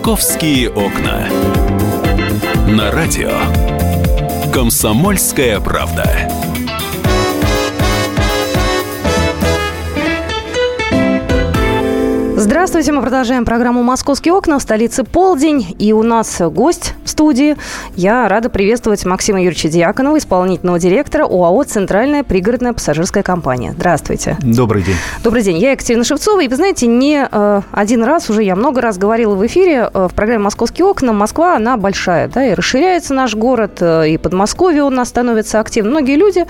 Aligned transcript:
«Московские 0.00 0.70
окна». 0.70 1.28
На 2.66 2.90
радио 2.90 3.32
«Комсомольская 4.50 5.60
правда». 5.60 6.06
Здравствуйте, 12.34 12.92
мы 12.92 13.02
продолжаем 13.02 13.44
программу 13.44 13.82
«Московские 13.82 14.32
окна» 14.32 14.58
в 14.58 14.62
столице 14.62 15.04
полдень. 15.04 15.76
И 15.78 15.92
у 15.92 16.02
нас 16.02 16.40
гость 16.40 16.94
студии. 17.20 17.54
Я 17.96 18.26
рада 18.28 18.48
приветствовать 18.48 19.04
Максима 19.04 19.42
Юрьевича 19.42 19.68
Дьяконова, 19.68 20.16
исполнительного 20.16 20.78
директора 20.78 21.24
ОАО 21.24 21.64
«Центральная 21.64 22.24
пригородная 22.24 22.72
пассажирская 22.72 23.22
компания». 23.22 23.72
Здравствуйте. 23.76 24.38
Добрый 24.40 24.82
день. 24.82 24.94
Добрый 25.22 25.42
день. 25.42 25.58
Я 25.58 25.72
Екатерина 25.72 26.02
Шевцова. 26.02 26.40
И 26.40 26.48
вы 26.48 26.56
знаете, 26.56 26.86
не 26.86 27.28
э, 27.30 27.60
один 27.72 28.04
раз 28.04 28.30
уже, 28.30 28.42
я 28.42 28.56
много 28.56 28.80
раз 28.80 28.96
говорила 28.96 29.34
в 29.34 29.46
эфире 29.46 29.90
э, 29.92 30.08
в 30.10 30.14
программе 30.14 30.44
«Московские 30.44 30.86
окна». 30.86 31.12
Москва, 31.12 31.56
она 31.56 31.76
большая, 31.76 32.26
да, 32.28 32.42
и 32.42 32.54
расширяется 32.54 33.12
наш 33.12 33.34
город, 33.34 33.82
э, 33.82 34.08
и 34.08 34.16
Подмосковье 34.16 34.84
у 34.84 34.90
нас 34.90 35.10
становится 35.10 35.60
активным. 35.60 35.92
Многие 35.92 36.16
люди 36.16 36.46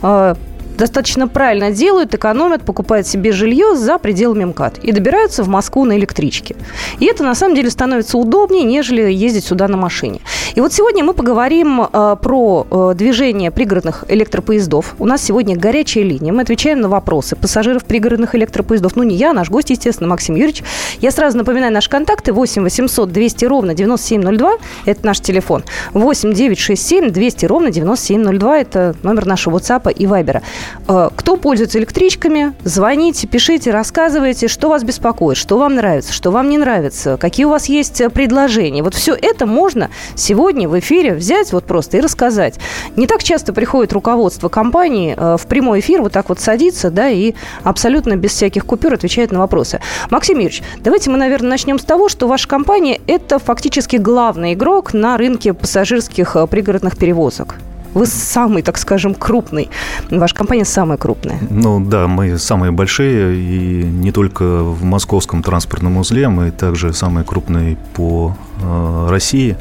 э, 0.00 0.34
достаточно 0.76 1.28
правильно 1.28 1.70
делают, 1.70 2.14
экономят, 2.14 2.62
покупают 2.62 3.06
себе 3.06 3.32
жилье 3.32 3.76
за 3.76 3.98
пределами 3.98 4.44
МКАД 4.44 4.78
и 4.78 4.92
добираются 4.92 5.42
в 5.42 5.48
Москву 5.48 5.84
на 5.84 5.96
электричке. 5.96 6.56
И 6.98 7.06
это 7.06 7.24
на 7.24 7.34
самом 7.34 7.54
деле 7.54 7.70
становится 7.70 8.18
удобнее, 8.18 8.64
нежели 8.64 9.10
ездить 9.12 9.44
сюда 9.44 9.68
на 9.68 9.76
машине. 9.76 10.20
И 10.54 10.60
вот 10.60 10.72
сегодня 10.72 11.02
мы 11.02 11.14
поговорим 11.14 11.82
э, 11.82 12.16
про 12.20 12.66
э, 12.70 12.94
движение 12.96 13.50
пригородных 13.50 14.04
электропоездов. 14.08 14.94
У 14.98 15.06
нас 15.06 15.22
сегодня 15.22 15.56
горячая 15.56 16.04
линия. 16.04 16.32
Мы 16.32 16.42
отвечаем 16.42 16.80
на 16.80 16.88
вопросы 16.88 17.34
пассажиров 17.34 17.84
пригородных 17.84 18.34
электропоездов. 18.34 18.94
Ну, 18.96 19.02
не 19.02 19.16
я, 19.16 19.32
наш 19.32 19.50
гость, 19.50 19.70
естественно, 19.70 20.08
Максим 20.08 20.36
Юрьевич. 20.36 20.62
Я 21.00 21.10
сразу 21.10 21.38
напоминаю 21.38 21.72
наши 21.72 21.90
контакты. 21.90 22.32
8 22.32 22.62
800 22.62 23.10
200 23.10 23.44
ровно 23.46 23.74
9702. 23.74 24.52
Это 24.86 25.06
наш 25.06 25.20
телефон. 25.20 25.64
8 25.92 26.32
967 26.32 27.10
200 27.10 27.46
ровно 27.46 27.70
9702. 27.70 28.58
Это 28.58 28.94
номер 29.02 29.26
нашего 29.26 29.58
WhatsApp 29.58 29.92
и 29.92 30.06
Viber. 30.06 30.42
Э, 30.86 31.10
кто 31.14 31.36
пользуется 31.36 31.78
электричками, 31.78 32.54
звоните, 32.64 33.26
пишите, 33.26 33.70
рассказывайте, 33.70 34.48
что 34.48 34.68
вас 34.68 34.84
беспокоит, 34.84 35.36
что 35.36 35.58
вам 35.58 35.74
нравится, 35.76 36.12
что 36.12 36.30
вам 36.30 36.48
не 36.48 36.58
нравится, 36.58 37.16
какие 37.16 37.46
у 37.46 37.50
вас 37.50 37.66
есть 37.66 38.00
э, 38.00 38.10
предложения. 38.10 38.82
Вот 38.82 38.94
все 38.94 39.14
это 39.14 39.46
можно 39.46 39.90
сегодня 40.14 40.68
в 40.68 40.78
эфире 40.78 41.14
взять 41.14 41.52
вот 41.52 41.64
просто 41.64 41.98
и 41.98 42.00
рассказать. 42.00 42.58
Не 42.96 43.06
так 43.06 43.22
часто 43.22 43.52
приходит 43.52 43.92
руководство 43.92 44.48
компании 44.48 45.14
э, 45.16 45.36
в 45.38 45.46
прямой 45.46 45.80
эфир 45.80 46.02
вот 46.02 46.12
так 46.12 46.28
вот 46.28 46.40
садится, 46.40 46.90
да, 46.90 47.08
и 47.08 47.34
абсолютно 47.62 48.16
без 48.16 48.32
всяких 48.32 48.66
купюр 48.66 48.94
отвечает 48.94 49.32
на 49.32 49.38
вопросы. 49.38 49.80
Максим 50.10 50.38
Юрьевич, 50.38 50.62
давайте 50.80 51.10
мы, 51.10 51.16
наверное, 51.16 51.50
начнем 51.50 51.78
с 51.78 51.84
того, 51.84 52.08
что 52.08 52.28
ваша 52.28 52.48
компания– 52.48 53.00
это 53.06 53.38
фактически 53.38 53.96
главный 53.96 54.54
игрок 54.54 54.92
на 54.92 55.16
рынке 55.16 55.54
пассажирских 55.54 56.36
пригородных 56.50 56.96
перевозок. 56.96 57.56
Вы 57.94 58.06
самый, 58.06 58.62
так 58.62 58.76
скажем, 58.76 59.14
крупный. 59.14 59.70
Ваша 60.10 60.34
компания 60.34 60.64
самая 60.64 60.98
крупная. 60.98 61.38
Ну 61.48 61.80
да, 61.80 62.08
мы 62.08 62.38
самые 62.38 62.72
большие, 62.72 63.36
и 63.36 63.84
не 63.84 64.12
только 64.12 64.42
в 64.62 64.82
московском 64.84 65.42
транспортном 65.42 65.96
узле, 65.96 66.28
мы 66.28 66.50
также 66.50 66.92
самые 66.92 67.24
крупные 67.24 67.78
по 67.94 68.36
э, 68.60 69.06
России. 69.08 69.56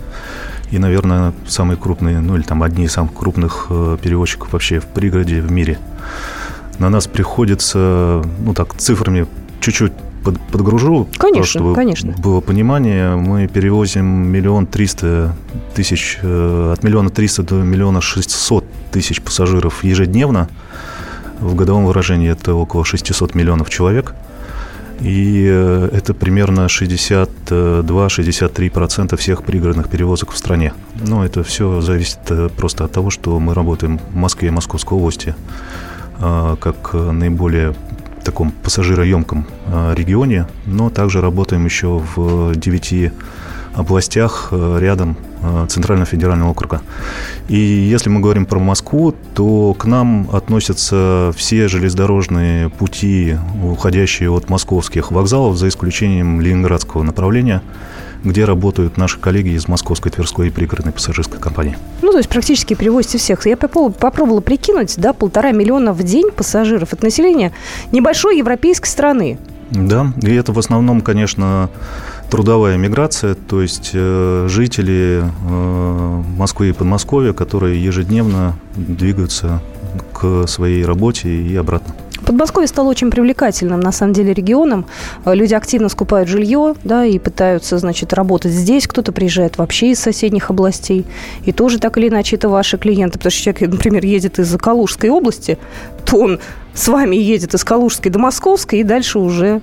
И, 0.71 0.79
наверное, 0.79 1.33
самые 1.47 1.77
крупные, 1.77 2.19
ну 2.19 2.35
или 2.35 2.41
там 2.41 2.63
одни 2.63 2.85
из 2.85 2.93
самых 2.93 3.13
крупных 3.13 3.67
э, 3.69 3.97
перевозчиков 4.01 4.53
вообще 4.53 4.79
в 4.79 4.85
пригороде 4.85 5.39
в 5.39 5.51
мире. 5.51 5.77
На 6.79 6.89
нас 6.89 7.05
приходится, 7.05 8.23
ну 8.39 8.55
так, 8.55 8.73
цифрами 8.75 9.27
чуть-чуть 9.59 9.93
под, 10.23 10.39
подгружу, 10.39 11.07
конечно, 11.17 11.59
чтобы 11.59 11.75
конечно. 11.75 12.15
было 12.17 12.41
понимание. 12.41 13.15
Мы 13.15 13.47
перевозим 13.47 14.05
миллион 14.05 14.65
триста 14.65 15.35
тысяч, 15.75 16.17
э, 16.21 16.73
от 16.73 16.83
миллиона 16.83 17.09
триста 17.09 17.43
до 17.43 17.55
миллиона 17.55 17.99
шестьсот 18.01 18.65
тысяч 18.91 19.21
пассажиров 19.21 19.83
ежедневно. 19.83 20.49
В 21.39 21.55
годовом 21.55 21.85
выражении 21.85 22.29
это 22.29 22.53
около 22.55 22.85
600 22.85 23.35
миллионов 23.35 23.69
человек. 23.69 24.15
И 25.01 25.45
э, 25.49 25.89
это 25.91 26.13
примерно 26.13 26.67
62-63% 26.67 29.17
всех 29.17 29.43
пригородных 29.43 29.89
перевозок 29.89 30.31
в 30.31 30.37
стране. 30.37 30.71
Но 30.95 31.25
это 31.25 31.43
все 31.43 31.81
зависит 31.81 32.19
э, 32.29 32.47
просто 32.55 32.85
от 32.85 32.93
того, 32.93 33.09
что 33.09 33.37
мы 33.39 33.53
работаем 33.53 33.99
в 34.11 34.15
Москве 34.15 34.47
и 34.47 34.51
Московской 34.51 34.97
области 34.97 35.35
как 36.19 36.93
наиболее 36.93 37.73
таком 38.23 38.51
пассажироемком 38.51 39.45
а, 39.67 39.93
регионе, 39.93 40.47
но 40.65 40.89
также 40.89 41.21
работаем 41.21 41.65
еще 41.65 42.01
в 42.15 42.55
девяти 42.55 43.11
областях 43.73 44.49
а, 44.51 44.77
рядом 44.79 45.17
а, 45.41 45.67
Центрального 45.67 46.05
федерального 46.05 46.51
округа. 46.51 46.81
И 47.49 47.57
если 47.57 48.09
мы 48.09 48.21
говорим 48.21 48.45
про 48.45 48.59
Москву, 48.59 49.13
то 49.33 49.73
к 49.73 49.85
нам 49.85 50.29
относятся 50.31 51.31
все 51.35 51.67
железнодорожные 51.67 52.69
пути, 52.69 53.37
уходящие 53.63 54.31
от 54.31 54.49
московских 54.49 55.11
вокзалов, 55.11 55.57
за 55.57 55.67
исключением 55.67 56.41
ленинградского 56.41 57.03
направления– 57.03 57.61
где 58.23 58.45
работают 58.45 58.97
наши 58.97 59.19
коллеги 59.19 59.49
из 59.49 59.67
Московской, 59.67 60.11
Тверской 60.11 60.47
и 60.47 60.49
пригородной 60.49 60.93
пассажирской 60.93 61.39
компании. 61.39 61.77
Ну, 62.01 62.11
то 62.11 62.17
есть 62.17 62.29
практически 62.29 62.73
перевозите 62.73 63.17
всех. 63.17 63.45
Я 63.45 63.57
попробовала 63.57 64.41
прикинуть, 64.41 64.95
да, 64.97 65.13
полтора 65.13 65.51
миллиона 65.51 65.93
в 65.93 66.03
день 66.03 66.31
пассажиров. 66.31 66.93
Это 66.93 67.03
население 67.03 67.51
небольшой 67.91 68.37
европейской 68.37 68.87
страны. 68.87 69.37
Да, 69.71 70.13
и 70.21 70.33
это 70.33 70.51
в 70.53 70.59
основном, 70.59 71.01
конечно, 71.01 71.69
трудовая 72.29 72.77
миграция, 72.77 73.33
то 73.33 73.61
есть 73.61 73.91
э, 73.93 74.47
жители 74.49 75.23
э, 75.23 76.23
Москвы 76.37 76.69
и 76.69 76.73
Подмосковья, 76.73 77.33
которые 77.33 77.83
ежедневно 77.83 78.55
двигаются 78.75 79.61
к 80.13 80.45
своей 80.47 80.85
работе 80.85 81.29
и 81.29 81.55
обратно. 81.55 81.95
Подмосковье 82.25 82.67
стало 82.67 82.89
очень 82.89 83.11
привлекательным, 83.11 83.79
на 83.79 83.91
самом 83.91 84.13
деле, 84.13 84.33
регионом. 84.33 84.85
Э, 85.25 85.33
люди 85.33 85.53
активно 85.53 85.89
скупают 85.89 86.29
жилье, 86.29 86.75
да, 86.83 87.05
и 87.05 87.19
пытаются, 87.19 87.77
значит, 87.77 88.13
работать 88.13 88.51
здесь. 88.51 88.87
Кто-то 88.87 89.11
приезжает 89.11 89.57
вообще 89.57 89.91
из 89.91 89.99
соседних 89.99 90.49
областей. 90.49 91.05
И 91.45 91.51
тоже 91.51 91.79
так 91.79 91.97
или 91.97 92.09
иначе 92.09 92.35
это 92.35 92.49
ваши 92.49 92.77
клиенты. 92.77 93.17
Потому 93.19 93.31
что 93.31 93.41
человек, 93.43 93.71
например, 93.71 94.05
едет 94.05 94.39
из 94.39 94.55
Калужской 94.57 95.09
области, 95.09 95.57
то 96.05 96.17
он 96.17 96.39
с 96.73 96.87
вами 96.87 97.15
едет 97.15 97.53
из 97.53 97.63
Калужской 97.63 98.11
до 98.11 98.19
Московской 98.19 98.79
и 98.79 98.83
дальше 98.83 99.19
уже 99.19 99.61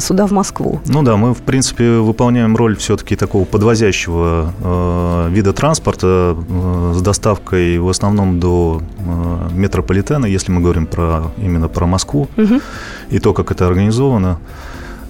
сюда, 0.00 0.26
в 0.26 0.32
Москву. 0.32 0.80
Ну 0.86 1.02
да, 1.02 1.16
мы, 1.16 1.34
в 1.34 1.42
принципе, 1.42 1.98
выполняем 1.98 2.56
роль 2.56 2.76
все-таки 2.76 3.16
такого 3.16 3.44
подвозящего 3.44 4.52
э, 4.60 5.28
вида 5.30 5.52
транспорта 5.52 6.36
э, 6.36 6.92
с 6.94 7.02
доставкой 7.02 7.78
в 7.78 7.88
основном 7.88 8.40
до 8.40 8.82
э, 8.98 9.48
метрополитена, 9.52 10.26
если 10.26 10.52
мы 10.52 10.60
говорим 10.60 10.86
про, 10.86 11.30
именно 11.38 11.68
про 11.68 11.86
Москву, 11.86 12.28
угу. 12.36 12.60
и 13.10 13.18
то, 13.18 13.32
как 13.34 13.50
это 13.50 13.66
организовано 13.66 14.38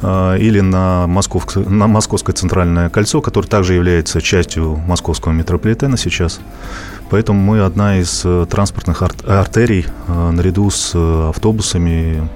э, 0.03 0.39
или 0.39 0.61
на, 0.61 1.06
Москов, 1.06 1.56
на 1.56 1.87
Московское 1.87 2.35
центральное 2.35 2.91
кольцо, 2.91 3.21
которое 3.21 3.49
также 3.49 3.75
является 3.75 4.21
частью 4.21 4.77
московского 4.87 5.33
метрополитена 5.33 5.97
сейчас. 5.97 6.41
Поэтому 7.11 7.41
мы 7.41 7.61
одна 7.61 7.99
из 7.99 8.23
э, 8.25 8.47
транспортных 8.50 9.03
артерий 9.03 9.87
наряду 10.06 10.71
с 10.71 10.95
автобусами, 11.29 12.29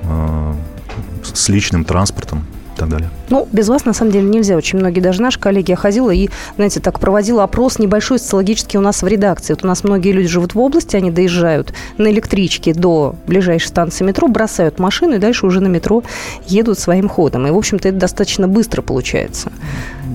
с 1.22 1.48
личным 1.48 1.84
транспортом 1.84 2.44
и 2.74 2.78
так 2.78 2.88
далее. 2.88 3.10
Ну, 3.28 3.48
без 3.52 3.68
вас, 3.68 3.84
на 3.84 3.92
самом 3.92 4.12
деле, 4.12 4.28
нельзя. 4.28 4.56
Очень 4.56 4.78
многие, 4.78 5.00
даже 5.00 5.22
наши 5.22 5.38
коллеги, 5.38 5.70
я 5.70 5.76
ходила 5.76 6.10
и, 6.10 6.28
знаете, 6.56 6.80
так 6.80 7.00
проводила 7.00 7.44
опрос 7.44 7.78
небольшой 7.78 8.18
социологический 8.18 8.78
у 8.78 8.82
нас 8.82 9.02
в 9.02 9.06
редакции. 9.06 9.54
Вот 9.54 9.64
у 9.64 9.66
нас 9.66 9.84
многие 9.84 10.12
люди 10.12 10.28
живут 10.28 10.54
в 10.54 10.60
области, 10.60 10.96
они 10.96 11.10
доезжают 11.10 11.72
на 11.98 12.10
электричке 12.10 12.74
до 12.74 13.14
ближайшей 13.26 13.68
станции 13.68 14.04
метро, 14.04 14.28
бросают 14.28 14.78
машину 14.78 15.16
и 15.16 15.18
дальше 15.18 15.46
уже 15.46 15.60
на 15.60 15.68
метро 15.68 16.02
едут 16.46 16.78
своим 16.78 17.08
ходом. 17.08 17.46
И, 17.46 17.50
в 17.50 17.56
общем-то, 17.56 17.88
это 17.88 17.98
достаточно 17.98 18.48
быстро 18.48 18.82
получается. 18.82 19.52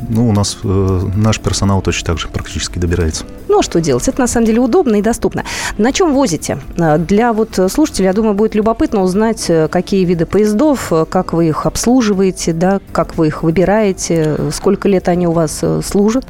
Ну, 0.09 0.29
у 0.29 0.31
нас 0.31 0.57
э, 0.63 1.01
наш 1.15 1.39
персонал 1.39 1.81
точно 1.81 2.05
так 2.07 2.19
же 2.19 2.27
практически 2.27 2.79
добирается. 2.79 3.25
Ну, 3.49 3.59
а 3.59 3.63
что 3.63 3.81
делать? 3.81 4.07
Это, 4.07 4.21
на 4.21 4.27
самом 4.27 4.45
деле, 4.45 4.59
удобно 4.59 4.95
и 4.95 5.01
доступно. 5.01 5.43
На 5.77 5.91
чем 5.91 6.13
возите? 6.13 6.59
Э, 6.77 6.97
для 6.97 7.33
вот 7.33 7.59
слушателей, 7.69 8.05
я 8.05 8.13
думаю, 8.13 8.33
будет 8.33 8.55
любопытно 8.55 9.01
узнать, 9.01 9.49
э, 9.49 9.67
какие 9.67 10.05
виды 10.05 10.25
поездов, 10.25 10.93
э, 10.93 11.05
как 11.05 11.33
вы 11.33 11.49
их 11.49 11.65
обслуживаете, 11.65 12.46
да, 12.51 12.79
как 12.91 13.17
вы 13.17 13.27
их 13.27 13.43
выбираете, 13.43 14.37
сколько 14.51 14.87
лет 14.87 15.07
они 15.07 15.27
у 15.27 15.31
вас 15.31 15.63
служат, 15.83 16.25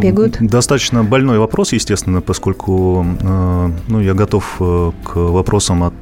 бегают? 0.00 0.38
Достаточно 0.40 1.04
больной 1.04 1.38
вопрос, 1.38 1.72
естественно, 1.72 2.20
поскольку 2.20 3.04
ну, 3.88 4.00
я 4.00 4.14
готов 4.14 4.56
к 4.58 5.16
вопросам 5.16 5.84
от 5.84 5.94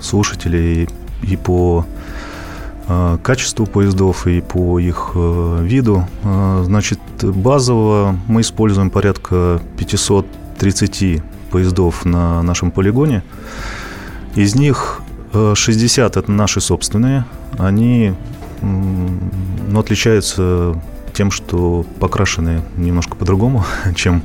слушателей 0.00 0.88
и 1.22 1.36
по 1.36 1.84
Э, 2.88 3.18
качеству 3.22 3.66
поездов 3.66 4.26
и 4.26 4.40
по 4.40 4.78
их 4.78 5.12
э, 5.14 5.58
виду. 5.62 6.06
Э, 6.24 6.62
значит, 6.64 6.98
базово 7.22 8.16
мы 8.26 8.40
используем 8.40 8.90
порядка 8.90 9.60
530 9.78 11.22
поездов 11.50 12.04
на 12.04 12.42
нашем 12.42 12.70
полигоне. 12.70 13.22
Из 14.34 14.54
них 14.54 15.02
60 15.32 16.16
это 16.16 16.30
наши 16.30 16.60
собственные. 16.60 17.24
Они 17.58 18.14
ну, 18.62 19.78
отличаются 19.78 20.80
тем, 21.12 21.30
что 21.30 21.84
покрашены 22.00 22.62
немножко 22.76 23.16
по-другому, 23.16 23.64
чем 23.94 24.22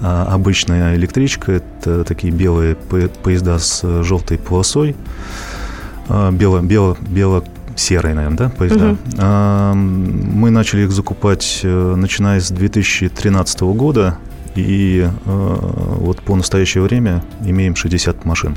а, 0.00 0.26
обычная 0.32 0.96
электричка. 0.96 1.52
Это 1.52 2.04
такие 2.04 2.32
белые 2.32 2.74
поезда 2.74 3.58
с 3.58 4.02
желтой 4.02 4.38
полосой. 4.38 4.96
А, 6.08 6.30
бело, 6.30 6.60
бело, 6.60 6.96
бело 7.00 7.44
серые, 7.76 8.14
наверное, 8.14 8.36
да, 8.36 8.48
поезда. 8.50 8.90
Угу. 8.90 9.76
Мы 9.76 10.50
начали 10.50 10.82
их 10.82 10.90
закупать, 10.90 11.60
э, 11.62 11.94
начиная 11.96 12.40
с 12.40 12.50
2013 12.50 13.60
года, 13.60 14.18
и 14.54 15.08
э, 15.08 15.10
вот 15.24 16.20
по 16.20 16.36
настоящее 16.36 16.82
время 16.82 17.22
имеем 17.44 17.76
60 17.76 18.24
машин. 18.24 18.56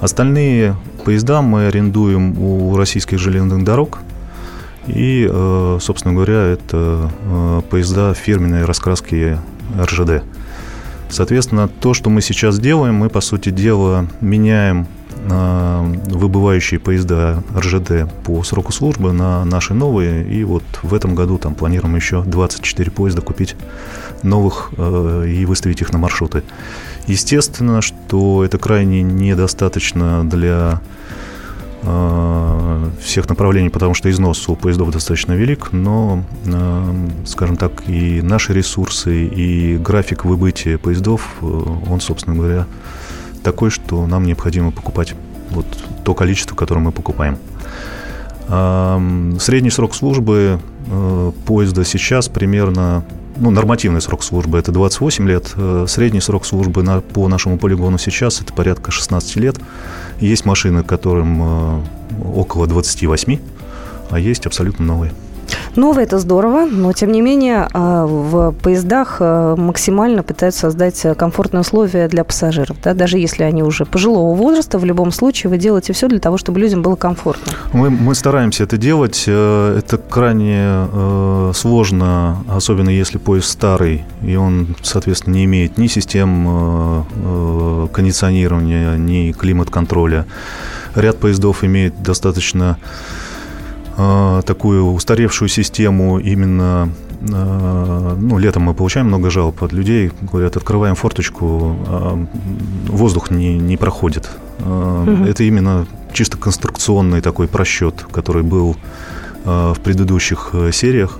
Остальные 0.00 0.76
поезда 1.04 1.42
мы 1.42 1.66
арендуем 1.66 2.38
у 2.38 2.76
российских 2.76 3.18
железных 3.18 3.64
дорог. 3.64 4.00
И, 4.86 5.28
э, 5.30 5.78
собственно 5.80 6.14
говоря, 6.14 6.42
это 6.42 7.10
поезда 7.70 8.14
фирменной 8.14 8.64
раскраски 8.64 9.38
РЖД. 9.78 10.22
Соответственно, 11.08 11.68
то, 11.68 11.94
что 11.94 12.10
мы 12.10 12.20
сейчас 12.20 12.58
делаем, 12.58 12.94
мы, 12.94 13.08
по 13.08 13.20
сути 13.20 13.50
дела, 13.50 14.06
меняем 14.20 14.86
выбывающие 15.26 16.78
поезда 16.78 17.42
РЖД 17.56 18.12
по 18.24 18.42
сроку 18.42 18.72
службы 18.72 19.12
на 19.12 19.44
наши 19.44 19.72
новые. 19.72 20.26
И 20.26 20.44
вот 20.44 20.64
в 20.82 20.92
этом 20.92 21.14
году 21.14 21.38
там 21.38 21.54
планируем 21.54 21.96
еще 21.96 22.22
24 22.22 22.90
поезда 22.90 23.22
купить 23.22 23.56
новых 24.22 24.70
э, 24.76 25.26
и 25.28 25.46
выставить 25.46 25.80
их 25.80 25.92
на 25.92 25.98
маршруты. 25.98 26.42
Естественно, 27.06 27.80
что 27.80 28.44
это 28.44 28.58
крайне 28.58 29.02
недостаточно 29.02 30.28
для 30.28 30.80
э, 30.82 31.33
всех 33.00 33.28
направлений, 33.28 33.68
потому 33.68 33.94
что 33.94 34.10
износ 34.10 34.48
у 34.48 34.56
поездов 34.56 34.90
достаточно 34.90 35.32
велик, 35.32 35.72
но, 35.72 36.24
э, 36.46 37.08
скажем 37.26 37.56
так, 37.56 37.72
и 37.86 38.22
наши 38.22 38.54
ресурсы, 38.54 39.26
и 39.26 39.76
график 39.76 40.24
выбытия 40.24 40.78
поездов, 40.78 41.36
он, 41.42 42.00
собственно 42.00 42.36
говоря, 42.36 42.66
такой, 43.42 43.70
что 43.70 44.06
нам 44.06 44.24
необходимо 44.24 44.70
покупать 44.70 45.14
вот 45.50 45.66
то 46.04 46.14
количество, 46.14 46.56
которое 46.56 46.80
мы 46.80 46.92
покупаем. 46.92 47.38
Средний 48.46 49.70
срок 49.70 49.94
службы 49.94 50.60
э, 50.86 51.32
поезда 51.46 51.84
сейчас 51.84 52.28
примерно, 52.28 53.04
ну, 53.36 53.50
нормативный 53.50 54.02
срок 54.02 54.22
службы 54.22 54.58
это 54.58 54.70
28 54.70 55.26
лет, 55.26 55.52
э, 55.56 55.86
средний 55.88 56.20
срок 56.20 56.44
службы 56.44 56.82
на, 56.82 57.00
по 57.00 57.26
нашему 57.28 57.56
полигону 57.56 57.96
сейчас 57.96 58.42
это 58.42 58.52
порядка 58.52 58.90
16 58.90 59.36
лет. 59.36 59.56
Есть 60.20 60.44
машины, 60.44 60.82
которым 60.82 61.42
э, 61.42 61.82
около 62.34 62.66
28, 62.66 63.38
а 64.10 64.18
есть 64.18 64.46
абсолютно 64.46 64.84
новые. 64.84 65.12
Новое– 65.76 66.04
это 66.04 66.18
здорово, 66.18 66.66
но, 66.66 66.92
тем 66.92 67.12
не 67.12 67.20
менее, 67.20 67.68
а, 67.72 68.06
в 68.06 68.52
поездах 68.52 69.16
а, 69.20 69.56
максимально 69.56 70.22
пытаются 70.22 70.60
создать 70.60 71.04
комфортные 71.16 71.60
условия 71.62 72.08
для 72.08 72.24
пассажиров. 72.24 72.76
Да? 72.82 72.94
Даже 72.94 73.18
если 73.18 73.42
они 73.42 73.62
уже 73.62 73.84
пожилого 73.84 74.34
возраста, 74.34 74.78
в 74.78 74.84
любом 74.84 75.10
случае 75.12 75.50
вы 75.50 75.58
делаете 75.58 75.92
все 75.92 76.08
для 76.08 76.20
того, 76.20 76.38
чтобы 76.38 76.60
людям 76.60 76.82
было 76.82 76.96
комфортно. 76.96 77.52
Мы, 77.72 77.90
мы 77.90 78.14
стараемся 78.14 78.64
это 78.64 78.76
делать. 78.76 79.24
Э, 79.26 79.78
это 79.78 79.98
крайне 79.98 80.88
э, 80.92 81.52
сложно, 81.54 82.44
особенно 82.48 82.90
если 82.90 83.18
поезд 83.18 83.48
старый, 83.48 84.04
и 84.22 84.36
он, 84.36 84.76
соответственно, 84.82 85.34
не 85.34 85.44
имеет 85.44 85.78
ни 85.78 85.86
систем 85.86 86.46
э, 86.48 87.88
кондиционирования, 87.92 88.96
ни 88.96 89.32
климат-контроля. 89.32 90.26
Ряд 90.94 91.18
поездов 91.18 91.64
имеет 91.64 92.02
достаточно 92.02 92.78
такую 93.96 94.92
устаревшую 94.92 95.48
систему 95.48 96.18
именно 96.18 96.88
э, 97.20 98.16
ну, 98.18 98.38
летом 98.38 98.64
мы 98.64 98.74
получаем 98.74 99.06
много 99.06 99.30
жалоб 99.30 99.62
от 99.62 99.72
людей, 99.72 100.10
говорят, 100.20 100.56
открываем 100.56 100.94
форточку, 100.94 101.76
а 101.86 102.26
воздух 102.88 103.30
не, 103.30 103.58
не 103.58 103.76
проходит. 103.76 104.30
Угу. 104.60 105.24
Это 105.26 105.44
именно 105.44 105.86
чисто 106.12 106.38
конструкционный 106.38 107.20
такой 107.20 107.48
просчет, 107.48 108.06
который 108.12 108.42
был 108.42 108.76
в 109.44 109.76
предыдущих 109.82 110.54
сериях. 110.72 111.18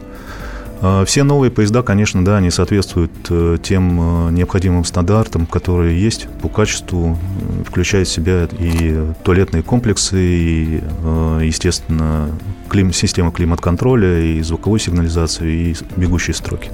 А, 0.86 1.04
все 1.06 1.22
новые 1.22 1.50
поезда, 1.50 1.82
конечно, 1.82 2.22
да, 2.22 2.36
они 2.36 2.50
соответствуют 2.50 3.10
э, 3.30 3.56
тем 3.62 4.28
э, 4.28 4.32
необходимым 4.32 4.84
стандартам, 4.84 5.46
которые 5.46 5.98
есть 5.98 6.28
по 6.42 6.48
качеству, 6.48 7.18
включая 7.66 8.04
в 8.04 8.08
себя 8.08 8.46
и 8.58 9.02
туалетные 9.22 9.62
комплексы, 9.62 10.18
и, 10.20 10.80
э, 10.82 11.40
естественно, 11.42 12.28
клим, 12.74 12.92
система 12.92 13.30
климат-контроля, 13.30 14.18
и 14.18 14.42
звуковой 14.42 14.80
сигнализации, 14.80 15.52
и 15.52 15.76
бегущие 15.96 16.34
строки. 16.34 16.70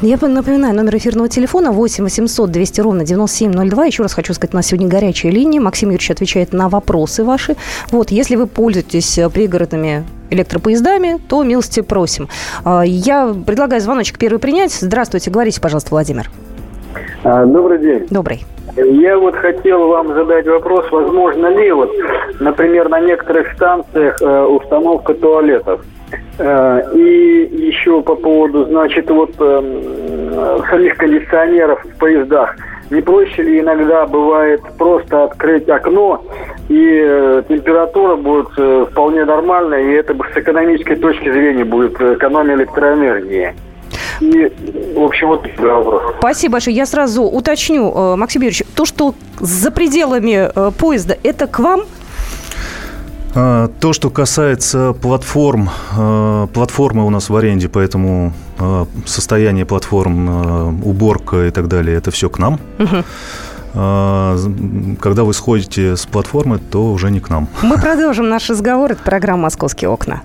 Я 0.00 0.16
напоминаю, 0.16 0.72
номер 0.72 0.96
эфирного 0.96 1.28
телефона 1.28 1.72
8 1.72 2.04
800 2.04 2.48
200 2.48 2.80
ровно 2.80 3.04
9702. 3.04 3.86
Еще 3.86 4.04
раз 4.04 4.14
хочу 4.14 4.34
сказать, 4.34 4.54
у 4.54 4.56
нас 4.56 4.66
сегодня 4.66 4.86
горячая 4.86 5.32
линия. 5.32 5.60
Максим 5.60 5.88
Юрьевич 5.88 6.12
отвечает 6.12 6.52
на 6.52 6.68
вопросы 6.68 7.24
ваши. 7.24 7.56
Вот, 7.90 8.12
если 8.12 8.36
вы 8.36 8.46
пользуетесь 8.46 9.18
пригородными 9.34 10.04
электропоездами, 10.30 11.18
то 11.28 11.42
милости 11.42 11.80
просим. 11.80 12.28
А, 12.64 12.82
я 12.82 13.34
предлагаю 13.44 13.82
звоночек 13.82 14.18
первый 14.18 14.38
принять. 14.38 14.72
Здравствуйте, 14.72 15.32
говорите, 15.32 15.60
пожалуйста, 15.60 15.90
Владимир. 15.90 16.30
А, 17.24 17.44
добрый 17.46 17.80
день. 17.80 18.06
Добрый. 18.10 18.44
Я 18.76 19.18
вот 19.18 19.36
хотел 19.36 19.88
вам 19.88 20.08
задать 20.14 20.46
вопрос, 20.46 20.90
возможно 20.90 21.48
ли 21.48 21.70
вот, 21.72 21.90
например, 22.40 22.88
на 22.88 23.00
некоторых 23.00 23.52
станциях 23.52 24.20
э, 24.22 24.44
установка 24.44 25.12
туалетов. 25.12 25.84
Э, 26.38 26.80
и 26.94 27.50
еще 27.52 28.00
по 28.00 28.14
поводу, 28.14 28.64
значит, 28.64 29.10
вот 29.10 29.30
э, 29.38 30.58
самих 30.70 30.96
кондиционеров 30.96 31.84
в 31.84 31.98
поездах. 31.98 32.56
Не 32.90 33.02
проще 33.02 33.42
ли 33.42 33.60
иногда 33.60 34.06
бывает 34.06 34.62
просто 34.78 35.24
открыть 35.24 35.68
окно, 35.68 36.24
и 36.68 37.00
э, 37.04 37.42
температура 37.48 38.16
будет 38.16 38.48
э, 38.56 38.86
вполне 38.90 39.26
нормальная, 39.26 39.82
и 39.82 39.92
это 39.92 40.14
с 40.14 40.36
экономической 40.36 40.96
точки 40.96 41.30
зрения 41.30 41.64
будет 41.64 42.00
экономия 42.00 42.54
электроэнергии? 42.54 43.54
И, 44.22 44.94
в 44.94 45.02
общем, 45.02 45.28
вот 45.28 45.46
вопрос. 45.58 46.14
Спасибо 46.18 46.52
большое. 46.52 46.76
Я 46.76 46.86
сразу 46.86 47.24
уточню, 47.24 47.92
э, 47.92 48.16
Максим 48.16 48.42
Юрьевич, 48.42 48.62
то, 48.74 48.84
что 48.84 49.14
за 49.40 49.72
пределами 49.72 50.48
э, 50.54 50.70
поезда, 50.78 51.16
это 51.22 51.48
к 51.48 51.58
вам 51.58 51.82
а, 53.34 53.68
то, 53.80 53.92
что 53.92 54.10
касается 54.10 54.92
платформ, 54.92 55.70
а, 55.96 56.46
платформы 56.48 57.06
у 57.06 57.10
нас 57.10 57.30
в 57.30 57.36
аренде, 57.36 57.68
поэтому 57.68 58.32
а, 58.58 58.86
состояние 59.06 59.64
платформ, 59.64 60.84
уборка 60.84 61.46
и 61.46 61.50
так 61.50 61.68
далее, 61.68 61.96
это 61.96 62.10
все 62.10 62.28
к 62.28 62.38
нам. 62.38 62.60
Угу. 62.78 63.04
Когда 65.00 65.24
вы 65.24 65.32
сходите 65.32 65.96
с 65.96 66.04
платформы, 66.04 66.58
то 66.58 66.92
уже 66.92 67.10
не 67.10 67.20
к 67.20 67.30
нам. 67.30 67.48
Мы 67.62 67.78
продолжим 67.80 68.28
наш 68.28 68.50
разговор. 68.50 68.92
Это 68.92 69.02
программа 69.02 69.44
«Московские 69.44 69.88
окна». 69.88 70.20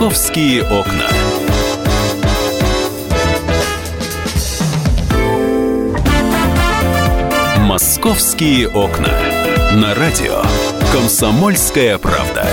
«Московские 0.00 0.62
окна». 0.62 1.10
«Московские 7.58 8.68
окна». 8.70 9.12
На 9.74 9.94
радио 9.94 10.42
«Комсомольская 10.90 11.98
правда». 11.98 12.48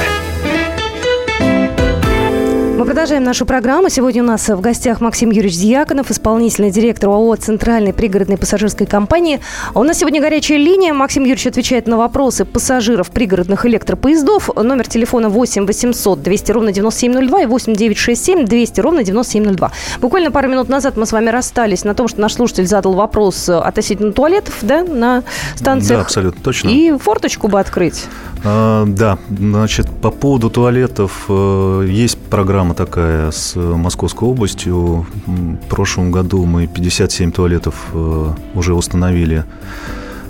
Продолжаем 2.97 3.25
нашу 3.25 3.45
программу. 3.45 3.89
Сегодня 3.89 4.23
у 4.23 4.25
нас 4.25 4.49
в 4.49 4.59
гостях 4.59 5.01
Максим 5.01 5.29
Юрьевич 5.29 5.59
Дьяконов, 5.59 6.09
исполнительный 6.09 6.71
директор 6.71 7.11
ООО 7.11 7.35
«Центральной 7.35 7.93
пригородной 7.93 8.39
пассажирской 8.39 8.87
компании». 8.87 9.39
А 9.75 9.79
у 9.79 9.83
нас 9.83 9.99
сегодня 9.99 10.19
горячая 10.19 10.57
линия. 10.57 10.95
Максим 10.95 11.21
Юрьевич 11.21 11.45
отвечает 11.45 11.85
на 11.85 11.95
вопросы 11.95 12.43
пассажиров 12.43 13.11
пригородных 13.11 13.67
электропоездов. 13.67 14.49
Номер 14.55 14.87
телефона 14.87 15.29
8 15.29 15.67
800 15.67 16.23
200 16.23 16.51
ровно 16.51 16.71
9702 16.71 17.41
и 17.43 17.45
8 17.45 17.75
967 17.75 18.45
200 18.45 18.81
ровно 18.81 19.03
9702. 19.03 19.71
Буквально 20.01 20.31
пару 20.31 20.49
минут 20.49 20.67
назад 20.67 20.97
мы 20.97 21.05
с 21.05 21.11
вами 21.11 21.29
расстались 21.29 21.83
на 21.83 21.93
том, 21.93 22.07
что 22.07 22.19
наш 22.19 22.33
слушатель 22.33 22.65
задал 22.65 22.93
вопрос 22.93 23.47
относительно 23.47 24.11
туалетов 24.11 24.55
да, 24.63 24.83
на 24.83 25.21
станциях. 25.53 25.99
Да, 25.99 26.05
абсолютно 26.05 26.41
точно. 26.41 26.69
И 26.69 26.97
форточку 26.97 27.47
бы 27.47 27.59
открыть. 27.59 28.05
А, 28.43 28.85
да, 28.87 29.19
значит, 29.29 29.87
по 30.01 30.09
поводу 30.09 30.49
туалетов 30.49 31.25
э, 31.29 31.85
есть 31.87 32.17
программа 32.17 32.73
такая 32.73 32.86
с 32.95 33.55
Московской 33.55 34.27
областью. 34.27 35.05
В 35.25 35.67
прошлом 35.69 36.11
году 36.11 36.45
мы 36.45 36.67
57 36.67 37.31
туалетов 37.31 37.87
э, 37.93 38.33
уже 38.53 38.73
установили 38.73 39.43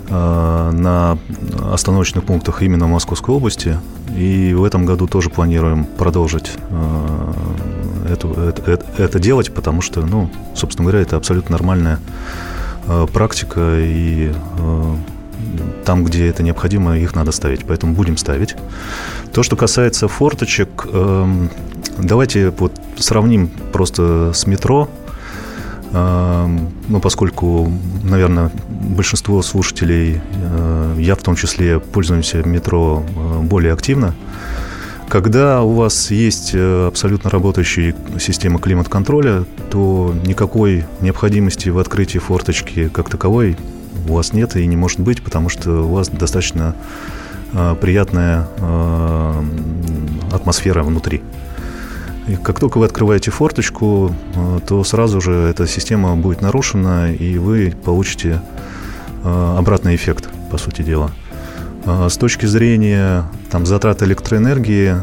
э, 0.08 0.70
на 0.72 1.18
остановочных 1.72 2.24
пунктах 2.24 2.62
именно 2.62 2.86
в 2.86 2.88
Московской 2.88 3.34
области. 3.34 3.78
И 4.16 4.54
в 4.54 4.64
этом 4.64 4.86
году 4.86 5.06
тоже 5.06 5.30
планируем 5.30 5.84
продолжить 5.84 6.52
это, 8.08 8.54
это, 8.66 8.86
это 8.96 9.18
делать, 9.18 9.52
потому 9.52 9.82
что, 9.82 10.00
ну, 10.00 10.30
собственно 10.54 10.88
говоря, 10.88 11.02
это 11.02 11.16
абсолютно 11.16 11.52
нормальная 11.52 11.98
практика 13.12 13.78
и 13.78 14.32
там, 15.84 16.04
где 16.04 16.28
это 16.28 16.42
необходимо, 16.42 16.98
их 16.98 17.14
надо 17.14 17.32
ставить. 17.32 17.64
Поэтому 17.64 17.94
будем 17.94 18.16
ставить. 18.16 18.56
То, 19.32 19.42
что 19.42 19.56
касается 19.56 20.08
форточек, 20.08 20.86
эм, 20.92 21.50
давайте 21.98 22.50
вот 22.50 22.72
сравним 22.96 23.50
просто 23.72 24.32
с 24.34 24.46
метро. 24.46 24.88
Эм, 25.92 26.70
ну, 26.88 27.00
поскольку, 27.00 27.72
наверное, 28.02 28.50
большинство 28.68 29.40
слушателей, 29.42 30.20
э, 30.34 30.96
я 30.98 31.14
в 31.14 31.22
том 31.22 31.34
числе, 31.34 31.80
пользуемся 31.80 32.46
метро 32.46 33.02
э, 33.06 33.40
более 33.40 33.72
активно. 33.72 34.14
Когда 35.08 35.62
у 35.62 35.72
вас 35.72 36.10
есть 36.10 36.50
э, 36.52 36.86
абсолютно 36.86 37.30
работающая 37.30 37.94
система 38.20 38.58
климат-контроля, 38.58 39.44
то 39.70 40.14
никакой 40.26 40.84
необходимости 41.00 41.70
в 41.70 41.78
открытии 41.78 42.18
форточки 42.18 42.88
как 42.88 43.08
таковой 43.08 43.56
у 44.06 44.14
вас 44.14 44.34
нет 44.34 44.56
и 44.56 44.66
не 44.66 44.76
может 44.76 45.00
быть, 45.00 45.22
потому 45.22 45.48
что 45.48 45.82
у 45.82 45.94
вас 45.94 46.10
достаточно 46.10 46.76
э, 47.54 47.76
приятная 47.80 48.48
э, 48.58 49.44
атмосфера 50.32 50.82
внутри. 50.82 51.22
И 52.28 52.36
как 52.36 52.60
только 52.60 52.78
вы 52.78 52.84
открываете 52.84 53.30
форточку, 53.30 54.14
то 54.66 54.84
сразу 54.84 55.20
же 55.20 55.32
эта 55.32 55.66
система 55.66 56.14
будет 56.16 56.42
нарушена, 56.42 57.12
и 57.12 57.38
вы 57.38 57.74
получите 57.84 58.40
обратный 59.24 59.96
эффект, 59.96 60.28
по 60.50 60.58
сути 60.58 60.82
дела. 60.82 61.10
С 61.86 62.18
точки 62.18 62.44
зрения 62.44 63.24
там, 63.50 63.64
затрат 63.64 64.02
электроэнергии, 64.02 64.96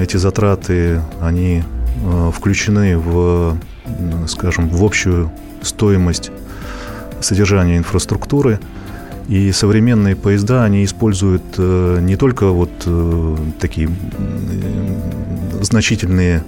эти 0.00 0.16
затраты, 0.16 1.00
они 1.20 1.62
включены 2.32 2.98
в, 2.98 3.56
скажем, 4.26 4.68
в 4.68 4.84
общую 4.84 5.30
стоимость 5.62 6.32
содержания 7.20 7.78
инфраструктуры. 7.78 8.58
И 9.28 9.52
современные 9.52 10.16
поезда, 10.16 10.64
они 10.64 10.84
используют 10.84 11.42
э, 11.56 11.98
не 12.00 12.16
только 12.16 12.48
вот 12.48 12.70
э, 12.86 13.36
такие 13.60 13.88
э, 13.88 15.21
значительные 15.64 16.44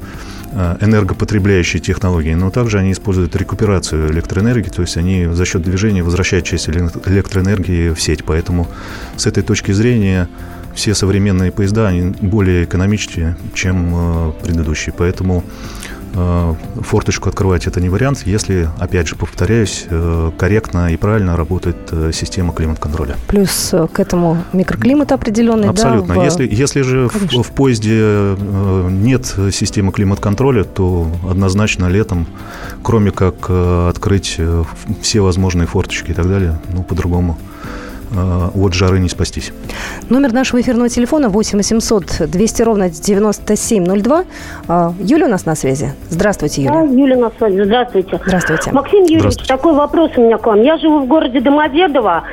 э, 0.52 0.76
энергопотребляющие 0.80 1.80
технологии, 1.80 2.34
но 2.34 2.50
также 2.50 2.78
они 2.78 2.92
используют 2.92 3.36
рекуперацию 3.36 4.10
электроэнергии, 4.10 4.70
то 4.70 4.82
есть 4.82 4.96
они 4.96 5.26
за 5.26 5.44
счет 5.44 5.62
движения 5.62 6.02
возвращают 6.02 6.44
часть 6.44 6.68
электроэнергии 6.68 7.90
в 7.90 8.00
сеть. 8.00 8.24
Поэтому 8.24 8.68
с 9.16 9.26
этой 9.26 9.42
точки 9.42 9.72
зрения 9.72 10.28
все 10.74 10.94
современные 10.94 11.52
поезда, 11.52 11.88
они 11.88 12.14
более 12.20 12.64
экономичнее, 12.64 13.36
чем 13.54 13.92
э, 13.94 14.32
предыдущие. 14.42 14.94
Поэтому 14.96 15.44
форточку 16.14 17.28
открывать 17.28 17.66
это 17.66 17.80
не 17.80 17.88
вариант, 17.88 18.22
если, 18.24 18.68
опять 18.78 19.08
же, 19.08 19.16
повторяюсь, 19.16 19.86
э, 19.88 20.30
корректно 20.38 20.92
и 20.92 20.96
правильно 20.96 21.36
работает 21.36 21.76
э, 21.90 22.10
система 22.12 22.52
климат-контроля. 22.52 23.16
Плюс 23.28 23.74
к 23.92 24.00
этому 24.00 24.38
микроклимат 24.52 25.12
определенный, 25.12 25.68
Абсолютно. 25.68 26.14
Да, 26.14 26.20
в... 26.20 26.24
Если, 26.24 26.48
если 26.50 26.82
же 26.82 27.08
в, 27.08 27.42
в 27.42 27.50
поезде 27.50 28.36
нет 28.90 29.34
системы 29.52 29.92
климат-контроля, 29.92 30.64
то 30.64 31.08
однозначно 31.28 31.86
летом, 31.86 32.26
кроме 32.82 33.10
как 33.10 33.50
открыть 33.50 34.38
все 35.02 35.20
возможные 35.20 35.66
форточки 35.66 36.10
и 36.10 36.14
так 36.14 36.28
далее, 36.28 36.60
ну, 36.72 36.82
по-другому 36.82 37.38
Э, 37.44 37.53
от 38.54 38.74
жары 38.74 38.98
не 38.98 39.08
спастись. 39.08 39.52
Номер 40.10 40.32
нашего 40.32 40.60
эфирного 40.60 40.88
телефона 40.88 41.28
8 41.28 41.58
800 41.58 42.28
200 42.30 42.62
ровно 42.62 42.88
9702. 42.90 44.24
А, 44.68 44.92
Юля 45.00 45.26
у 45.26 45.28
нас 45.28 45.46
на 45.46 45.54
связи. 45.54 45.92
Здравствуйте, 46.10 46.62
Юля. 46.62 46.74
Да, 46.74 46.80
Юля 46.82 47.16
на 47.16 47.30
связи. 47.38 47.62
Здравствуйте. 47.64 48.20
Здравствуйте. 48.26 48.72
Максим 48.72 49.00
Юрьевич, 49.00 49.20
Здравствуйте. 49.20 49.48
такой 49.48 49.74
вопрос 49.74 50.10
у 50.16 50.22
меня 50.22 50.38
к 50.38 50.46
вам. 50.46 50.62
Я 50.62 50.78
живу 50.78 51.00
в 51.00 51.06
городе 51.06 51.40
Домодедово, 51.40 52.24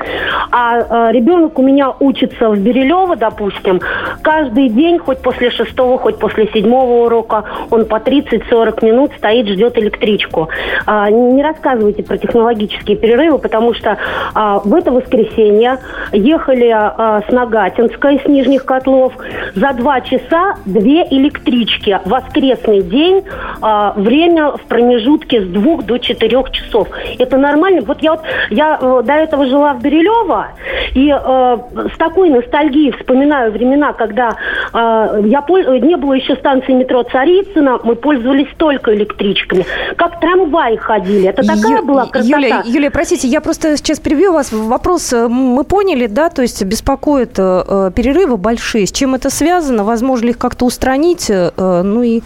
а, 0.52 1.08
а 1.08 1.12
ребенок 1.12 1.58
у 1.58 1.62
меня 1.62 1.94
учится 2.00 2.50
в 2.50 2.58
Берилево, 2.58 3.16
допустим. 3.16 3.82
Каждый 4.22 4.70
день, 4.70 5.00
хоть 5.00 5.20
после 5.20 5.50
шестого, 5.52 5.98
хоть 5.98 6.20
после 6.20 6.50
седьмого 6.54 7.06
урока, 7.06 7.46
он 7.70 7.86
по 7.86 7.96
30-40 7.96 8.86
минут 8.86 9.12
стоит, 9.18 9.48
ждет 9.48 9.78
электричку. 9.78 10.50
А, 10.86 11.10
не 11.10 11.42
рассказывайте 11.42 12.04
про 12.04 12.18
технологические 12.18 12.98
перерывы, 12.98 13.38
потому 13.38 13.74
что 13.74 13.98
в 14.34 14.76
это 14.76 14.92
воскресенье 14.92 15.71
ехали 16.12 16.70
а, 16.74 17.22
с 17.28 17.32
Нагатинской, 17.32 18.20
с 18.24 18.28
Нижних 18.28 18.66
Котлов. 18.66 19.14
За 19.56 19.74
два 19.74 20.02
часа 20.02 20.56
две 20.66 21.04
электрички. 21.10 22.00
Воскресный 22.06 22.82
день, 22.82 23.24
а, 23.62 23.94
время 23.96 24.52
в 24.52 24.62
промежутке 24.62 25.42
с 25.42 25.48
двух 25.48 25.84
до 25.84 25.98
четырех 25.98 26.52
часов. 26.52 26.88
Это 27.20 27.38
нормально? 27.38 27.82
Вот 27.82 28.02
я 28.02 28.12
вот 28.12 28.22
я 28.50 28.78
э, 28.82 29.02
до 29.04 29.14
этого 29.14 29.46
жила 29.48 29.74
в 29.74 29.82
Бирюлево, 29.82 30.48
и 30.94 31.10
э, 31.10 31.58
с 31.94 31.98
такой 31.98 32.30
ностальгией 32.30 32.92
вспоминаю 32.92 33.52
времена, 33.52 33.94
когда 33.94 34.36
э, 34.74 35.22
я 35.26 35.44
не 35.80 35.96
было 35.98 36.14
еще 36.14 36.36
станции 36.36 36.74
метро 36.74 37.04
Царицына, 37.04 37.80
мы 37.84 37.96
пользовались 37.96 38.48
только 38.58 38.94
электричками. 38.96 39.66
Как 39.98 40.20
трамвай 40.20 40.78
ходили. 40.78 41.28
Это 41.28 41.44
такая 41.44 41.80
Ю- 41.80 41.86
была 41.86 42.06
красота. 42.06 42.38
Юлия, 42.38 42.62
Юлия, 42.66 42.92
простите, 42.92 43.28
я 43.28 43.42
просто 43.42 43.78
сейчас 43.78 44.00
перебью 44.00 44.34
вас. 44.34 44.52
Вопрос 44.52 45.14
э, 45.14 45.28
мы 45.52 45.64
поняли, 45.64 46.08
да, 46.08 46.30
то 46.30 46.42
есть 46.42 46.64
беспокоят 46.64 47.34
э, 47.38 47.92
перерывы 47.96 48.38
большие. 48.38 48.88
С 48.88 48.92
чем 48.92 49.16
это 49.16 49.30
связано? 49.30 49.84
Возможно 49.84 50.26
ли 50.26 50.32
их 50.32 50.38
как-то 50.38 50.66
устранить? 50.66 51.28
Э, 51.30 51.82
ну 51.84 52.04
и 52.04 52.22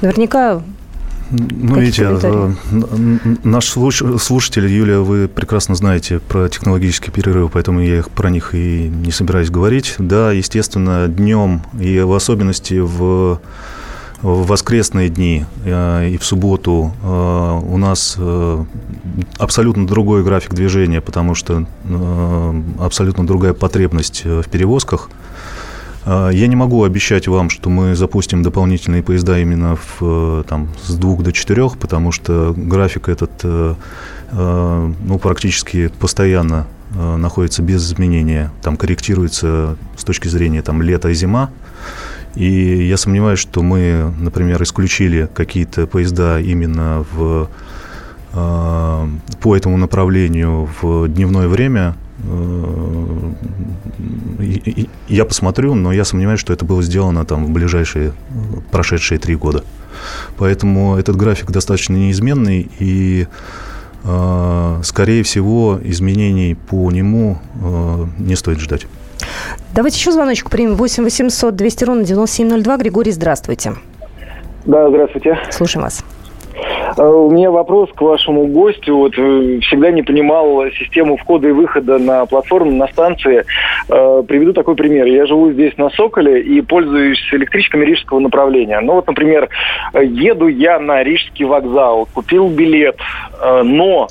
наверняка 0.00 0.62
ну, 1.30 1.80
видите, 1.80 2.06
э, 2.22 2.52
наш 3.44 3.66
слушатель, 3.66 4.66
Юлия, 4.66 4.98
вы 4.98 5.26
прекрасно 5.26 5.74
знаете 5.74 6.20
про 6.20 6.48
технологические 6.48 7.12
перерывы, 7.12 7.48
поэтому 7.48 7.80
я 7.80 7.98
их, 7.98 8.10
про 8.10 8.30
них 8.30 8.54
и 8.54 8.88
не 8.88 9.10
собираюсь 9.10 9.50
говорить. 9.50 9.94
Да, 9.98 10.32
естественно, 10.32 11.08
днем 11.08 11.62
и 11.80 12.00
в 12.00 12.12
особенности 12.12 12.74
в 12.74 13.40
в 14.24 14.46
воскресные 14.46 15.10
дни 15.10 15.44
э, 15.66 16.08
и 16.08 16.16
в 16.16 16.24
субботу 16.24 16.94
э, 17.02 17.60
у 17.62 17.76
нас 17.76 18.16
э, 18.18 18.64
абсолютно 19.36 19.86
другой 19.86 20.24
график 20.24 20.54
движения, 20.54 21.02
потому 21.02 21.34
что 21.34 21.66
абсолютно 22.80 23.26
другая 23.26 23.52
потребность 23.52 24.24
в 24.24 24.48
перевозках. 24.48 25.10
Я 26.06 26.46
не 26.46 26.56
могу 26.56 26.84
обещать 26.84 27.28
вам, 27.28 27.48
что 27.48 27.70
мы 27.70 27.94
запустим 27.94 28.42
дополнительные 28.42 29.02
поезда 29.02 29.38
именно 29.38 29.78
в, 29.98 30.44
там, 30.44 30.68
с 30.82 30.94
двух 30.94 31.22
до 31.22 31.32
четырех, 31.32 31.78
потому 31.78 32.12
что 32.12 32.52
график 32.54 33.08
этот 33.08 33.30
ну, 34.32 35.18
практически 35.22 35.88
постоянно 35.98 36.66
находится 36.90 37.62
без 37.62 37.86
изменения. 37.86 38.52
Там 38.60 38.76
корректируется 38.76 39.76
с 39.96 40.04
точки 40.04 40.28
зрения 40.28 40.60
там, 40.60 40.82
лета 40.82 41.08
и 41.08 41.14
зима. 41.14 41.50
И 42.34 42.86
я 42.88 42.96
сомневаюсь, 42.96 43.38
что 43.38 43.62
мы, 43.62 44.12
например, 44.18 44.62
исключили 44.62 45.28
какие-то 45.32 45.86
поезда 45.86 46.40
именно 46.40 47.04
в, 47.12 47.48
э, 48.32 49.08
по 49.40 49.56
этому 49.56 49.76
направлению 49.76 50.68
в 50.80 51.08
дневное 51.08 51.46
время. 51.46 51.96
Э, 52.24 53.32
я 55.08 55.24
посмотрю, 55.24 55.74
но 55.74 55.92
я 55.92 56.04
сомневаюсь, 56.04 56.40
что 56.40 56.52
это 56.52 56.64
было 56.64 56.82
сделано 56.82 57.24
там 57.24 57.46
в 57.46 57.50
ближайшие 57.50 58.12
прошедшие 58.72 59.18
три 59.18 59.36
года. 59.36 59.62
Поэтому 60.36 60.96
этот 60.96 61.14
график 61.14 61.52
достаточно 61.52 61.94
неизменный, 61.94 62.68
и, 62.80 63.28
э, 64.02 64.80
скорее 64.82 65.22
всего, 65.22 65.78
изменений 65.84 66.56
по 66.56 66.90
нему 66.90 67.38
не 68.18 68.34
стоит 68.34 68.58
ждать. 68.58 68.88
Давайте 69.74 69.98
еще 69.98 70.12
звоночку 70.12 70.50
примем. 70.50 70.76
8 70.76 71.04
800 71.04 71.54
200 71.56 71.84
ровно 71.84 72.04
9702. 72.04 72.76
Григорий, 72.76 73.12
здравствуйте. 73.12 73.74
Да, 74.64 74.88
здравствуйте. 74.88 75.38
Слушаем 75.50 75.84
вас. 75.84 76.04
А, 76.96 77.02
у 77.02 77.30
меня 77.30 77.50
вопрос 77.50 77.90
к 77.94 78.00
вашему 78.00 78.46
гостю. 78.46 78.96
Вот 78.96 79.14
э, 79.16 79.58
всегда 79.62 79.90
не 79.90 80.02
понимал 80.02 80.64
систему 80.78 81.16
входа 81.16 81.48
и 81.48 81.52
выхода 81.52 81.98
на 81.98 82.26
платформу, 82.26 82.70
на 82.72 82.86
станции. 82.88 83.44
А, 83.88 84.22
приведу 84.22 84.52
такой 84.52 84.76
пример. 84.76 85.06
Я 85.06 85.26
живу 85.26 85.50
здесь 85.50 85.76
на 85.76 85.90
Соколе 85.90 86.40
и 86.40 86.60
пользуюсь 86.60 87.20
электричками 87.32 87.84
рижского 87.84 88.20
направления. 88.20 88.80
Ну 88.80 88.94
вот, 88.94 89.06
например, 89.06 89.48
еду 89.94 90.46
я 90.46 90.78
на 90.78 91.02
Рижский 91.02 91.44
вокзал, 91.44 92.08
купил 92.14 92.48
билет, 92.48 92.96
а, 93.40 93.62
но 93.62 94.08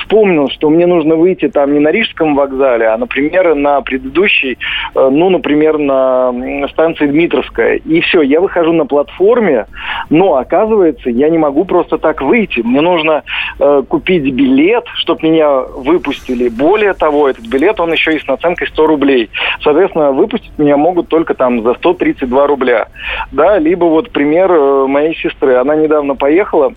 вспомнил, 0.00 0.48
что 0.48 0.70
мне 0.70 0.86
нужно 0.86 1.14
выйти 1.16 1.48
там 1.48 1.72
не 1.72 1.80
на 1.80 1.90
Рижском 1.90 2.34
вокзале, 2.34 2.86
а, 2.88 2.96
например, 2.96 3.54
на 3.54 3.80
предыдущей, 3.80 4.58
ну, 4.94 5.30
например, 5.30 5.78
на 5.78 6.32
станции 6.70 7.06
Дмитровская. 7.06 7.76
И 7.76 8.00
все, 8.00 8.22
я 8.22 8.40
выхожу 8.40 8.72
на 8.72 8.86
платформе, 8.86 9.66
но, 10.10 10.36
оказывается, 10.36 11.10
я 11.10 11.28
не 11.28 11.38
могу 11.38 11.64
просто 11.64 11.98
так 11.98 12.07
так 12.08 12.22
выйти. 12.22 12.60
Мне 12.60 12.80
нужно 12.80 13.22
э, 13.58 13.82
купить 13.86 14.32
билет, 14.32 14.84
чтобы 14.94 15.28
меня 15.28 15.60
выпустили. 15.60 16.48
Более 16.48 16.94
того, 16.94 17.28
этот 17.28 17.46
билет, 17.46 17.80
он 17.80 17.92
еще 17.92 18.16
и 18.16 18.18
с 18.18 18.26
наценкой 18.26 18.66
100 18.68 18.86
рублей. 18.86 19.28
Соответственно, 19.62 20.12
выпустить 20.12 20.58
меня 20.58 20.78
могут 20.78 21.08
только 21.08 21.34
там 21.34 21.62
за 21.62 21.74
132 21.74 22.46
рубля. 22.46 22.88
Да, 23.30 23.58
либо 23.58 23.84
вот 23.84 24.10
пример 24.10 24.50
э, 24.50 24.86
моей 24.86 25.14
сестры. 25.16 25.56
Она 25.56 25.76
недавно 25.76 26.14
поехала 26.14 26.72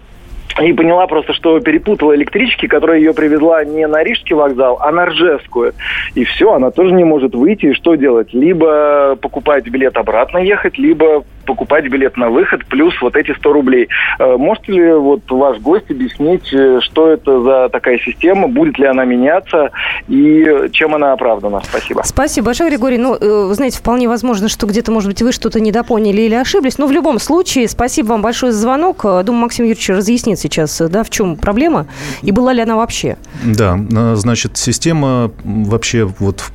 и 0.59 0.73
поняла 0.73 1.07
просто, 1.07 1.33
что 1.33 1.59
перепутала 1.61 2.13
электрички, 2.13 2.67
которая 2.67 2.97
ее 2.97 3.13
привезла 3.13 3.63
не 3.63 3.87
на 3.87 4.03
Рижский 4.03 4.35
вокзал, 4.35 4.79
а 4.81 4.91
на 4.91 5.05
Ржевскую. 5.05 5.73
И 6.13 6.25
все, 6.25 6.53
она 6.53 6.71
тоже 6.71 6.93
не 6.93 7.05
может 7.05 7.33
выйти. 7.35 7.67
И 7.67 7.73
что 7.73 7.95
делать? 7.95 8.33
Либо 8.33 9.15
покупать 9.21 9.65
билет 9.69 9.95
обратно 9.95 10.39
ехать, 10.39 10.77
либо 10.77 11.23
покупать 11.43 11.87
билет 11.87 12.17
на 12.17 12.29
выход 12.29 12.65
плюс 12.65 12.93
вот 13.01 13.15
эти 13.15 13.33
100 13.35 13.53
рублей. 13.53 13.87
Э, 14.19 14.37
можете 14.37 14.71
ли 14.71 14.93
вот 14.93 15.29
ваш 15.29 15.59
гость 15.59 15.89
объяснить, 15.89 16.53
э, 16.53 16.79
что 16.81 17.09
это 17.09 17.41
за 17.41 17.69
такая 17.69 17.97
система, 17.99 18.47
будет 18.47 18.77
ли 18.79 18.85
она 18.85 19.05
меняться 19.05 19.71
и 20.07 20.69
чем 20.71 20.95
она 20.95 21.13
оправдана? 21.13 21.61
Спасибо. 21.63 22.01
Спасибо 22.03 22.45
большое, 22.45 22.69
Григорий. 22.69 22.97
Ну, 22.97 23.15
э, 23.15 23.45
вы 23.47 23.53
знаете, 23.53 23.77
вполне 23.77 24.07
возможно, 24.07 24.49
что 24.49 24.67
где-то, 24.67 24.91
может 24.91 25.09
быть, 25.09 25.21
вы 25.21 25.31
что-то 25.31 25.59
недопоняли 25.59 26.21
или 26.21 26.35
ошиблись. 26.35 26.77
Но 26.77 26.87
в 26.87 26.91
любом 26.91 27.19
случае, 27.19 27.67
спасибо 27.67 28.07
вам 28.07 28.21
большое 28.21 28.51
за 28.51 28.59
звонок. 28.59 29.01
Думаю, 29.01 29.43
Максим 29.43 29.65
Юрьевич 29.65 29.89
разъяснит 29.89 30.39
сейчас, 30.39 30.81
да, 30.89 31.03
в 31.03 31.09
чем 31.09 31.35
проблема 31.35 31.87
и 32.21 32.31
была 32.31 32.53
ли 32.53 32.61
она 32.61 32.75
вообще. 32.75 33.17
Да, 33.43 33.77
значит, 34.15 34.57
система 34.57 35.31
вообще 35.43 36.05
вот 36.05 36.51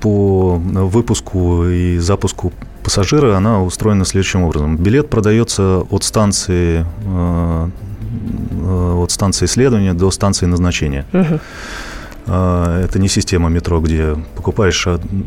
по 0.00 0.56
выпуску 0.56 1.64
и 1.64 1.98
запуску 1.98 2.52
пассажира, 2.82 3.36
она 3.36 3.62
устроена 3.62 4.04
следующим 4.04 4.42
образом. 4.42 4.76
Билет 4.76 5.08
продается 5.08 5.80
от 5.90 6.04
станции, 6.04 6.84
э, 7.04 7.68
от 9.02 9.10
станции 9.10 9.46
исследования 9.46 9.94
до 9.94 10.10
станции 10.10 10.46
назначения. 10.46 11.06
Угу. 11.12 11.40
Это 12.24 13.00
не 13.00 13.08
система 13.08 13.48
метро, 13.48 13.80
где 13.80 14.16
покупаешь 14.36 14.86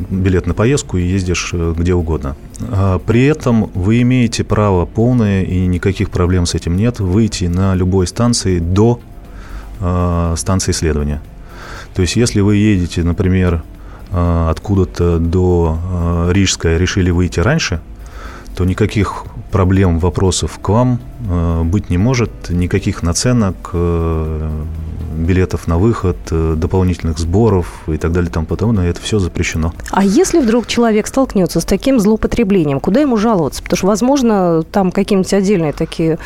билет 0.09 0.47
на 0.47 0.53
поездку 0.53 0.97
и 0.97 1.03
ездишь 1.03 1.51
э, 1.53 1.73
где 1.77 1.93
угодно. 1.93 2.35
А 2.71 2.99
при 2.99 3.25
этом 3.25 3.69
вы 3.73 4.01
имеете 4.01 4.43
право 4.43 4.85
полное, 4.85 5.43
и 5.43 5.65
никаких 5.67 6.09
проблем 6.09 6.45
с 6.45 6.55
этим 6.55 6.77
нет, 6.77 6.99
выйти 6.99 7.45
на 7.45 7.75
любой 7.75 8.07
станции 8.07 8.59
до 8.59 8.99
станции 10.37 10.71
исследования. 10.71 11.21
То 11.93 12.01
есть, 12.01 12.15
если 12.15 12.39
вы 12.39 12.55
едете, 12.55 13.03
например, 13.03 13.55
Э, 13.55 13.74
откуда-то 14.11 15.19
до 15.19 15.77
э, 15.77 16.31
Рижская 16.31 16.77
решили 16.77 17.11
выйти 17.11 17.39
раньше, 17.39 17.81
то 18.55 18.65
никаких 18.65 19.25
проблем, 19.51 19.99
вопросов 19.99 20.59
к 20.61 20.69
вам 20.69 20.99
э, 21.29 21.63
быть 21.63 21.89
не 21.89 21.97
может, 21.97 22.31
никаких 22.49 23.03
наценок, 23.03 23.71
билетов 25.15 25.67
на 25.67 25.77
выход, 25.77 26.17
э, 26.31 26.55
дополнительных 26.57 27.17
сборов 27.17 27.83
и 27.87 27.97
так 27.97 28.11
далее 28.11 28.29
и 28.29 28.33
тому 28.33 28.45
подобное, 28.45 28.89
это 28.89 29.01
все 29.01 29.19
запрещено. 29.19 29.73
А 29.91 30.03
если 30.03 30.39
вдруг 30.39 30.67
человек 30.67 31.07
столкнется 31.07 31.59
с 31.59 31.65
таким 31.65 31.99
злоупотреблением, 31.99 32.79
куда 32.79 33.01
ему 33.01 33.17
жаловаться? 33.17 33.63
Потому 33.63 33.77
что, 33.77 33.87
возможно, 33.87 34.63
там 34.71 34.91
какие-нибудь 34.91 35.33
отдельные 35.33 35.73
такие 35.73 36.19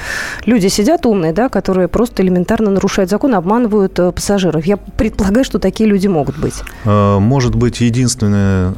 люди 0.46 0.68
сидят 0.68 1.06
умные, 1.06 1.34
да, 1.34 1.50
которые 1.50 1.88
просто 1.88 2.24
элементарно 2.24 2.72
нарушают 2.72 3.10
закон, 3.10 3.36
обманывают 3.36 3.98
э, 4.00 4.12
пассажиров. 4.12 4.66
Я 4.66 4.78
предполагаю, 4.78 5.46
что 5.46 5.60
такие 5.60 5.90
люди 5.90 6.08
могут 6.08 6.38
быть. 6.38 6.56
Э, 6.86 7.20
может 7.20 7.56
быть, 7.56 7.82
единственное, 7.82 8.72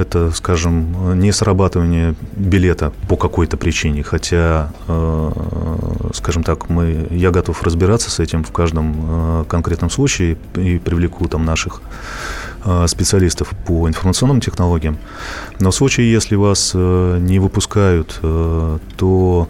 это, 0.00 0.30
скажем, 0.34 1.18
не 1.18 1.32
срабатывание 1.32 2.14
билета 2.36 2.92
по 3.08 3.16
какой-то 3.16 3.56
причине, 3.56 4.02
хотя, 4.02 4.70
скажем 6.14 6.42
так, 6.42 6.68
мы, 6.68 7.06
я 7.10 7.30
готов 7.30 7.62
разбираться 7.62 8.10
с 8.10 8.20
этим 8.20 8.44
в 8.44 8.52
каждом 8.52 8.94
конкретном 9.48 9.90
случае 9.90 10.36
и 10.54 10.78
привлеку 10.78 11.28
там 11.28 11.44
наших 11.44 11.82
э, 12.64 12.86
специалистов 12.86 13.50
по 13.66 13.88
информационным 13.88 14.40
технологиям. 14.40 14.98
Но 15.60 15.70
в 15.70 15.74
случае, 15.74 16.12
если 16.12 16.36
вас 16.36 16.72
э, 16.74 17.18
не 17.20 17.38
выпускают, 17.38 18.20
то 18.20 19.48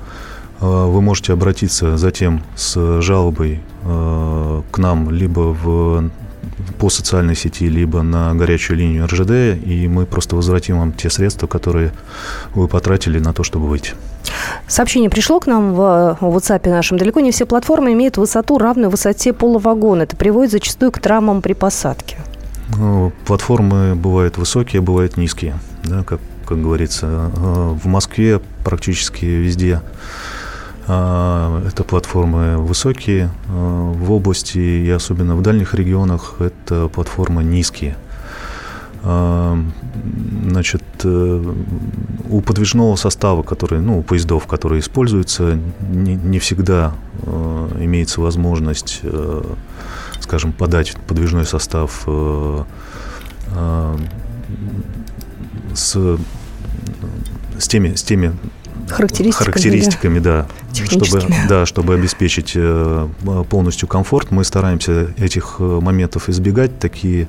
вы 0.60 1.02
можете 1.02 1.32
обратиться 1.32 1.96
затем 1.98 2.42
с 2.56 3.02
жалобой 3.02 3.60
к 3.82 4.78
нам 4.78 5.10
либо 5.10 5.52
в 5.52 6.10
по 6.78 6.90
социальной 6.90 7.34
сети, 7.34 7.68
либо 7.68 8.02
на 8.02 8.34
горячую 8.34 8.78
линию 8.78 9.06
РЖД, 9.06 9.64
и 9.66 9.88
мы 9.88 10.06
просто 10.06 10.36
возвратим 10.36 10.78
вам 10.78 10.92
те 10.92 11.10
средства, 11.10 11.46
которые 11.46 11.92
вы 12.54 12.68
потратили 12.68 13.18
на 13.18 13.32
то, 13.32 13.42
чтобы 13.42 13.68
выйти. 13.68 13.94
Сообщение 14.66 15.10
пришло 15.10 15.40
к 15.40 15.46
нам 15.46 15.74
в 15.74 16.18
WhatsApp 16.20 16.68
нашем. 16.68 16.98
Далеко 16.98 17.20
не 17.20 17.30
все 17.30 17.46
платформы 17.46 17.92
имеют 17.92 18.16
высоту, 18.16 18.58
равную 18.58 18.90
высоте 18.90 19.32
полувагона. 19.32 20.02
Это 20.02 20.16
приводит 20.16 20.52
зачастую 20.52 20.92
к 20.92 20.98
травмам 20.98 21.42
при 21.42 21.52
посадке. 21.52 22.16
Ну, 22.76 23.12
платформы 23.26 23.94
бывают 23.94 24.38
высокие, 24.38 24.80
бывают 24.80 25.16
низкие. 25.16 25.58
Да, 25.84 26.02
как, 26.02 26.20
как 26.46 26.60
говорится, 26.62 27.30
э, 27.36 27.74
в 27.82 27.86
Москве 27.86 28.40
практически 28.64 29.26
везде 29.26 29.82
э, 30.86 31.62
это 31.68 31.84
платформы 31.84 32.58
высокие, 32.58 33.30
э, 33.48 33.92
в 33.94 34.12
области 34.12 34.58
и 34.58 34.90
особенно 34.90 35.36
в 35.36 35.42
дальних 35.42 35.74
регионах 35.74 36.36
это 36.40 36.88
платформы 36.88 37.44
низкие. 37.44 37.96
Значит, 39.04 40.82
э, 41.04 41.54
у 42.30 42.40
подвижного 42.40 42.96
состава, 42.96 43.42
который, 43.42 43.80
ну, 43.80 43.98
у 43.98 44.02
поездов, 44.02 44.46
которые 44.46 44.80
используются, 44.80 45.58
не, 45.80 46.14
не 46.14 46.38
всегда 46.38 46.94
э, 47.22 47.78
имеется 47.80 48.22
возможность, 48.22 49.00
э, 49.02 49.42
скажем, 50.20 50.52
подать 50.52 50.96
подвижной 51.06 51.44
состав 51.44 52.06
с, 55.74 55.96
с 57.58 57.68
теми, 57.68 57.94
с 57.94 58.02
теми 58.02 58.34
характеристиками, 58.88 59.44
характеристиками 59.44 60.18
да, 60.18 60.46
чтобы, 60.72 61.22
да, 61.48 61.66
чтобы 61.66 61.94
обеспечить 61.94 62.56
полностью 63.50 63.86
комфорт. 63.86 64.30
Мы 64.30 64.44
стараемся 64.44 65.12
этих 65.18 65.58
моментов 65.58 66.28
избегать. 66.28 66.78
Такие 66.78 67.28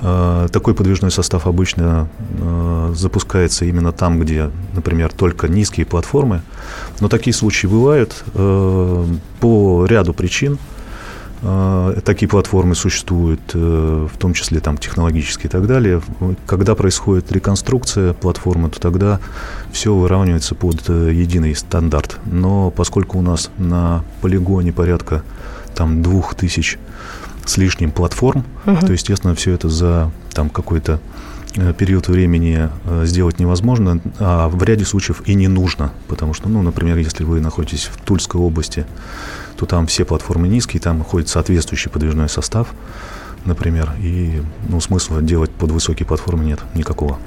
такой 0.00 0.74
подвижной 0.74 1.10
состав 1.10 1.46
обычно 1.46 2.08
э, 2.40 2.92
запускается 2.94 3.64
именно 3.64 3.92
там, 3.92 4.20
где, 4.20 4.50
например, 4.74 5.12
только 5.12 5.48
низкие 5.48 5.86
платформы. 5.86 6.42
Но 7.00 7.08
такие 7.08 7.34
случаи 7.34 7.66
бывают 7.66 8.24
э, 8.34 9.06
по 9.40 9.86
ряду 9.86 10.14
причин. 10.14 10.58
Такие 12.04 12.28
платформы 12.28 12.74
существуют, 12.74 13.54
в 13.54 14.10
том 14.18 14.34
числе 14.34 14.58
там 14.58 14.76
технологические 14.76 15.46
и 15.46 15.48
так 15.48 15.68
далее. 15.68 16.02
Когда 16.46 16.74
происходит 16.74 17.30
реконструкция 17.30 18.12
платформы, 18.12 18.70
то 18.70 18.80
тогда 18.80 19.20
все 19.70 19.94
выравнивается 19.94 20.56
под 20.56 20.88
единый 20.88 21.54
стандарт. 21.54 22.18
Но 22.26 22.72
поскольку 22.72 23.18
у 23.18 23.22
нас 23.22 23.52
на 23.56 24.02
полигоне 24.20 24.72
порядка 24.72 25.22
там 25.76 26.02
двух 26.02 26.34
тысяч 26.34 26.76
с 27.48 27.56
лишним 27.56 27.90
платформ, 27.90 28.44
угу. 28.66 28.86
то, 28.86 28.92
естественно, 28.92 29.34
все 29.34 29.52
это 29.52 29.68
за 29.68 30.10
там 30.32 30.50
какой-то 30.50 31.00
э, 31.56 31.72
период 31.72 32.08
времени 32.08 32.68
э, 32.84 33.06
сделать 33.06 33.38
невозможно, 33.38 34.00
а 34.18 34.48
в 34.48 34.62
ряде 34.62 34.84
случаев 34.84 35.22
и 35.26 35.34
не 35.34 35.48
нужно, 35.48 35.92
потому 36.08 36.34
что, 36.34 36.48
ну, 36.48 36.62
например, 36.62 36.98
если 36.98 37.24
вы 37.24 37.40
находитесь 37.40 37.90
в 37.92 38.00
Тульской 38.04 38.40
области, 38.40 38.84
то 39.56 39.64
там 39.64 39.86
все 39.86 40.04
платформы 40.04 40.46
низкие, 40.46 40.80
там 40.80 41.02
ходит 41.02 41.28
соответствующий 41.28 41.90
подвижной 41.90 42.28
состав, 42.28 42.68
например, 43.44 43.92
и 44.02 44.42
ну, 44.68 44.80
смысла 44.80 45.20
делать 45.22 45.50
под 45.50 45.70
высокие 45.70 46.06
платформы 46.06 46.44
нет 46.44 46.60
никакого. 46.74 47.18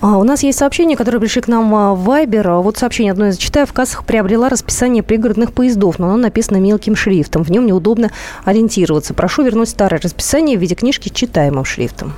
А, 0.00 0.16
у 0.18 0.24
нас 0.24 0.42
есть 0.42 0.58
сообщение, 0.58 0.96
которое 0.96 1.18
пришли 1.18 1.42
к 1.42 1.48
нам 1.48 1.74
а, 1.74 1.94
в 1.94 2.08
Viber. 2.08 2.62
Вот 2.62 2.78
сообщение 2.78 3.12
одно 3.12 3.28
из 3.28 3.34
зачитаю. 3.34 3.66
В 3.66 3.72
кассах 3.72 4.04
приобрела 4.04 4.48
расписание 4.48 5.02
пригородных 5.02 5.52
поездов, 5.52 5.98
но 5.98 6.08
оно 6.08 6.16
написано 6.16 6.58
мелким 6.58 6.96
шрифтом. 6.96 7.44
В 7.44 7.50
нем 7.50 7.66
неудобно 7.66 8.10
ориентироваться. 8.44 9.14
Прошу 9.14 9.42
вернуть 9.42 9.68
старое 9.68 10.00
расписание 10.00 10.58
в 10.58 10.60
виде 10.60 10.74
книжки 10.74 11.08
с 11.08 11.12
читаемым 11.12 11.64
шрифтом. 11.64 12.12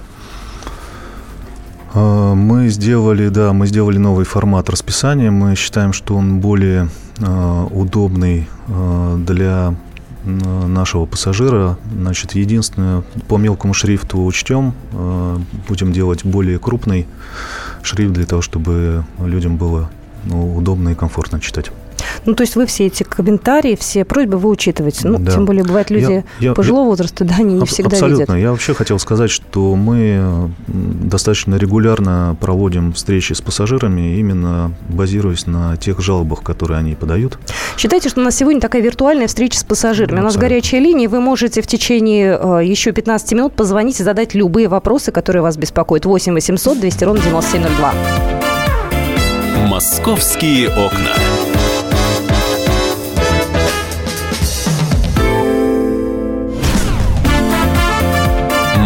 А, 1.95 2.35
мы 2.35 2.69
сделали, 2.69 3.29
да, 3.29 3.53
мы 3.53 3.67
сделали 3.67 3.99
новый 3.99 4.25
формат 4.25 4.71
расписания. 4.71 5.31
Мы 5.31 5.55
считаем, 5.57 5.93
что 5.93 6.17
он 6.17 6.41
более 6.41 6.89
э, 7.19 7.67
удобный 7.71 8.49
э, 8.69 9.17
для 9.19 9.75
нашего 10.25 11.07
пассажира. 11.07 11.79
Значит, 11.93 12.35
единственное, 12.35 13.03
по 13.29 13.39
мелкому 13.39 13.75
шрифту 13.75 14.25
учтем, 14.25 14.75
э, 14.93 15.39
будем 15.69 15.93
делать 15.93 16.25
более 16.25 16.59
крупный 16.59 17.07
шрифт 17.83 18.13
для 18.13 18.27
того, 18.27 18.43
чтобы 18.43 19.05
людям 19.19 19.57
было 19.57 19.91
ну, 20.25 20.57
удобно 20.57 20.91
и 20.91 20.95
комфортно 20.95 21.41
читать. 21.41 21.71
Ну, 22.25 22.35
то 22.35 22.43
есть 22.43 22.57
вы 22.57 22.67
все 22.67 22.87
эти 22.87 23.03
комментарии, 23.03 23.77
все 23.77 24.05
просьбы 24.05 24.39
вы 24.39 24.49
учитываете. 24.49 25.09
Ну, 25.09 25.19
да. 25.19 25.33
тем 25.33 25.45
более 25.45 25.65
бывают 25.65 25.91
люди 25.91 26.25
я, 26.41 26.49
я, 26.49 26.55
пожилого 26.55 26.85
я, 26.85 26.89
возраста, 26.89 27.25
да, 27.25 27.37
они 27.39 27.55
не 27.55 27.67
всегда 27.67 27.97
абсолютно. 27.97 28.33
видят. 28.35 28.43
Я 28.43 28.51
вообще 28.51 28.75
хотел 28.75 28.99
сказать, 28.99 29.31
что 29.31 29.75
мы 29.75 30.51
достаточно 30.67 31.57
регулярно 31.57 32.37
проводим 32.41 32.93
встречи 32.93 33.33
с 33.33 33.41
пассажирами, 33.41 34.17
именно 34.19 34.73
базируясь 34.89 35.47
на 35.47 35.77
тех 35.77 36.01
жалобах, 36.01 36.43
которые 36.43 36.79
они 36.79 36.95
подают. 36.95 37.39
Считайте, 37.77 38.09
что 38.09 38.21
у 38.21 38.25
нас 38.25 38.37
сегодня 38.37 38.61
такая 38.61 38.83
виртуальная 38.83 39.27
встреча 39.27 39.59
с 39.59 39.65
пассажирами. 39.65 40.21
у 40.21 40.23
нас 40.23 40.37
горячая 40.37 40.81
линия, 40.81 41.09
вы 41.09 41.21
можете 41.21 41.63
в 41.63 41.67
течение 41.67 42.39
э, 42.41 42.65
еще 42.65 42.93
15 42.93 43.33
минут 43.33 43.55
позвонить 43.55 44.01
и 44.01 44.03
задать 44.03 44.35
любые 44.35 44.69
вопросы, 44.69 45.13
которые 45.13 45.43
вас 45.43 45.57
беспокоят. 45.57 46.05
8 46.05 46.33
800 46.33 46.81
200 46.81 47.05
ровно 47.05 47.23
9702. 47.23 47.95
«Московские 49.69 50.69
окна». 50.69 51.52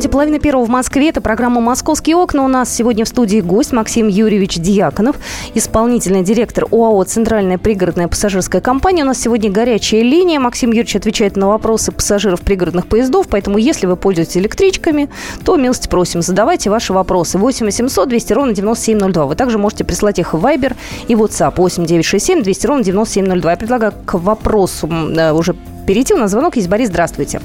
Здравствуйте, 0.00 0.12
половина 0.14 0.38
первого 0.38 0.64
в 0.64 0.70
Москве. 0.70 1.10
Это 1.10 1.20
программа 1.20 1.60
«Московские 1.60 2.16
окна». 2.16 2.42
У 2.42 2.48
нас 2.48 2.74
сегодня 2.74 3.04
в 3.04 3.08
студии 3.08 3.42
гость 3.42 3.72
Максим 3.72 4.08
Юрьевич 4.08 4.56
Дьяконов, 4.56 5.16
исполнительный 5.54 6.22
директор 6.22 6.64
ОАО 6.70 7.04
«Центральная 7.04 7.58
пригородная 7.58 8.08
пассажирская 8.08 8.62
компания». 8.62 9.02
У 9.02 9.06
нас 9.06 9.20
сегодня 9.20 9.50
горячая 9.50 10.00
линия. 10.00 10.40
Максим 10.40 10.70
Юрьевич 10.70 10.96
отвечает 10.96 11.36
на 11.36 11.48
вопросы 11.48 11.92
пассажиров 11.92 12.40
пригородных 12.40 12.86
поездов, 12.86 13.26
поэтому 13.28 13.58
если 13.58 13.84
вы 13.84 13.96
пользуетесь 13.96 14.38
электричками, 14.38 15.10
то 15.44 15.56
милости 15.56 15.86
просим, 15.86 16.22
задавайте 16.22 16.70
ваши 16.70 16.94
вопросы. 16.94 17.36
8 17.36 17.66
800 17.66 18.08
200 18.08 18.32
ровно 18.32 18.54
9702. 18.54 19.26
Вы 19.26 19.34
также 19.34 19.58
можете 19.58 19.84
прислать 19.84 20.18
их 20.18 20.32
в 20.32 20.42
Viber 20.42 20.76
и 21.08 21.14
WhatsApp 21.14 21.52
8 21.58 21.84
967 21.84 22.42
200 22.42 22.66
ровно 22.66 22.84
9702. 22.84 23.50
Я 23.50 23.56
предлагаю 23.58 23.92
к 24.06 24.14
вопросу 24.14 24.88
э, 24.88 25.32
уже 25.32 25.54
перейти. 25.86 26.14
У 26.14 26.16
нас 26.16 26.30
звонок 26.30 26.56
есть. 26.56 26.70
Борис, 26.70 26.88
здравствуйте. 26.88 27.42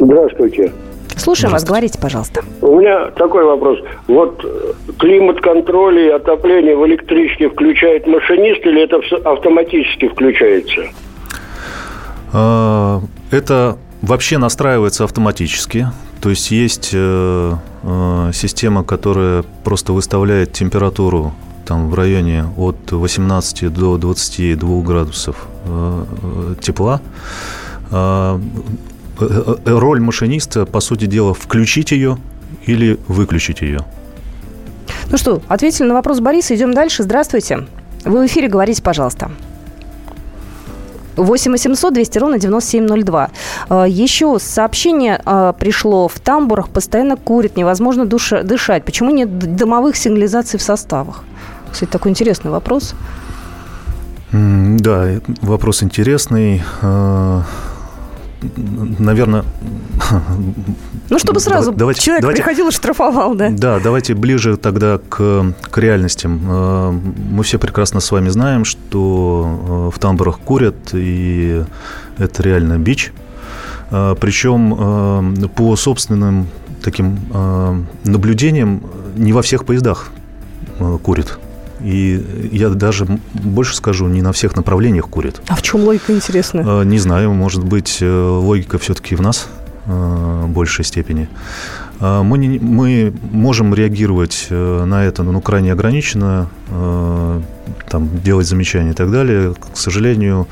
Здравствуйте. 0.00 0.72
Слушаем 1.16 1.52
вас, 1.52 1.64
говорите, 1.64 1.98
пожалуйста. 1.98 2.44
У 2.60 2.78
меня 2.78 3.10
такой 3.10 3.44
вопрос. 3.44 3.78
Вот 4.06 4.44
э, 4.44 4.72
климат-контроль 4.98 5.98
и 6.00 6.08
отопление 6.10 6.76
в 6.76 6.86
электричке 6.86 7.48
включает 7.48 8.06
машинист 8.06 8.64
или 8.66 8.82
это 8.82 9.00
автоматически 9.28 10.08
включается? 10.08 10.82
А, 12.32 13.00
это 13.30 13.78
вообще 14.02 14.36
настраивается 14.36 15.04
автоматически. 15.04 15.86
То 16.20 16.30
есть 16.30 16.50
есть 16.50 16.90
э, 16.92 17.52
э, 17.82 18.30
система, 18.34 18.84
которая 18.84 19.42
просто 19.64 19.94
выставляет 19.94 20.52
температуру 20.52 21.32
там 21.66 21.90
в 21.90 21.94
районе 21.94 22.44
от 22.58 22.92
18 22.92 23.72
до 23.72 23.96
22 23.96 24.82
градусов 24.82 25.48
тепла. 26.60 27.00
Э, 29.18 29.56
э, 29.64 29.78
роль 29.78 30.00
машиниста, 30.00 30.66
по 30.66 30.80
сути 30.80 31.06
дела, 31.06 31.32
включить 31.32 31.92
ее 31.92 32.18
или 32.66 32.98
выключить 33.08 33.62
ее. 33.62 33.80
Ну 35.10 35.16
что, 35.16 35.40
ответили 35.48 35.86
на 35.86 35.94
вопрос 35.94 36.20
Бориса. 36.20 36.54
Идем 36.54 36.74
дальше. 36.74 37.02
Здравствуйте. 37.02 37.66
Вы 38.04 38.22
в 38.22 38.26
эфире, 38.26 38.48
говорите, 38.48 38.82
пожалуйста. 38.82 39.30
8 41.16 41.50
800 41.50 41.94
200 41.94 42.18
ровно 42.18 42.38
9702. 42.38 43.30
Э, 43.70 43.84
еще 43.88 44.38
сообщение 44.38 45.20
пришло. 45.58 46.08
В 46.08 46.20
тамбурах 46.20 46.68
постоянно 46.68 47.16
курят, 47.16 47.56
невозможно 47.56 48.04
душа, 48.04 48.42
дышать. 48.42 48.84
Почему 48.84 49.10
нет 49.10 49.38
дымовых 49.38 49.96
сигнализаций 49.96 50.58
в 50.58 50.62
составах? 50.62 51.24
Кстати, 51.72 51.90
такой 51.90 52.10
интересный 52.10 52.50
вопрос. 52.50 52.94
Да, 54.32 55.08
вопрос 55.40 55.82
интересный 55.82 56.62
наверное... 58.98 59.44
Ну, 61.08 61.18
чтобы 61.18 61.40
сразу 61.40 61.72
давайте, 61.72 62.00
человек 62.00 62.22
давайте, 62.22 62.42
приходил 62.42 62.68
и 62.68 62.70
штрафовал, 62.72 63.34
да? 63.34 63.50
Да, 63.50 63.78
давайте 63.80 64.14
ближе 64.14 64.56
тогда 64.56 64.98
к, 65.08 65.54
к 65.70 65.78
реальностям. 65.78 66.40
Э, 66.48 66.90
мы 66.90 67.42
все 67.44 67.58
прекрасно 67.58 68.00
с 68.00 68.10
вами 68.10 68.28
знаем, 68.28 68.64
что 68.64 69.90
э, 69.92 69.96
в 69.96 69.98
тамбурах 70.00 70.40
курят, 70.40 70.76
и 70.92 71.62
это 72.18 72.42
реально 72.42 72.78
бич. 72.78 73.12
Э, 73.90 74.14
Причем 74.20 75.48
по 75.54 75.76
собственным 75.76 76.48
таким 76.82 77.18
наблюдениям 78.04 78.82
не 79.16 79.32
во 79.32 79.42
всех 79.42 79.64
поездах 79.64 80.08
курят. 81.02 81.38
И 81.80 82.48
я 82.52 82.70
даже 82.70 83.06
больше 83.34 83.76
скажу, 83.76 84.08
не 84.08 84.22
на 84.22 84.32
всех 84.32 84.56
направлениях 84.56 85.08
курят. 85.08 85.42
А 85.48 85.54
в 85.54 85.62
чем 85.62 85.82
логика, 85.82 86.14
интересно? 86.14 86.62
Э, 86.66 86.84
не 86.84 86.98
знаю, 86.98 87.32
может 87.32 87.64
быть, 87.64 87.98
э, 88.00 88.08
логика 88.08 88.78
все-таки 88.78 89.14
в 89.14 89.20
нас 89.20 89.48
э, 89.86 89.90
в 89.90 90.48
большей 90.48 90.84
степени. 90.84 91.28
Мы, 91.98 92.36
не, 92.36 92.58
мы 92.58 93.14
можем 93.30 93.72
реагировать 93.74 94.48
на 94.50 95.04
это, 95.06 95.22
ну, 95.22 95.40
крайне 95.40 95.72
ограниченно, 95.72 96.50
там, 97.88 98.20
делать 98.22 98.46
замечания 98.46 98.90
и 98.90 98.94
так 98.94 99.10
далее. 99.10 99.54
К 99.54 99.74
сожалению, 99.78 100.46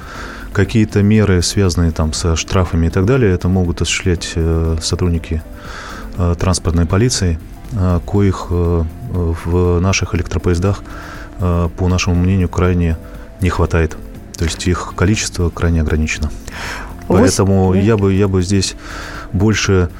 какие-то 0.55 1.03
меры, 1.03 1.43
связанные 1.43 1.91
там 1.91 2.15
со 2.15 2.35
штрафами 2.35 2.87
и 2.87 2.91
так 2.91 3.05
далее, 3.05 3.31
это 3.31 3.49
могут 3.49 3.83
осуществлять 3.83 4.35
сотрудники 4.81 5.43
транспортной 6.17 6.87
полиции, 6.87 7.39
коих 8.07 8.47
в 8.51 9.81
наших 9.81 10.15
электропоездах 10.15 10.83
Э, 11.41 11.69
по 11.77 11.89
нашему 11.89 12.17
мнению, 12.17 12.49
крайне 12.49 12.97
не 13.41 13.51
хватает. 13.51 13.97
То 14.37 14.45
есть 14.45 14.67
их 14.67 14.95
количество 14.97 15.51
крайне 15.51 15.81
ограничено. 15.81 16.31
Поэтому 17.09 17.75
я 17.75 17.97
бы, 17.97 18.15
я 18.15 18.29
бы 18.29 18.43
здесь 18.43 18.75
больше 19.33 19.91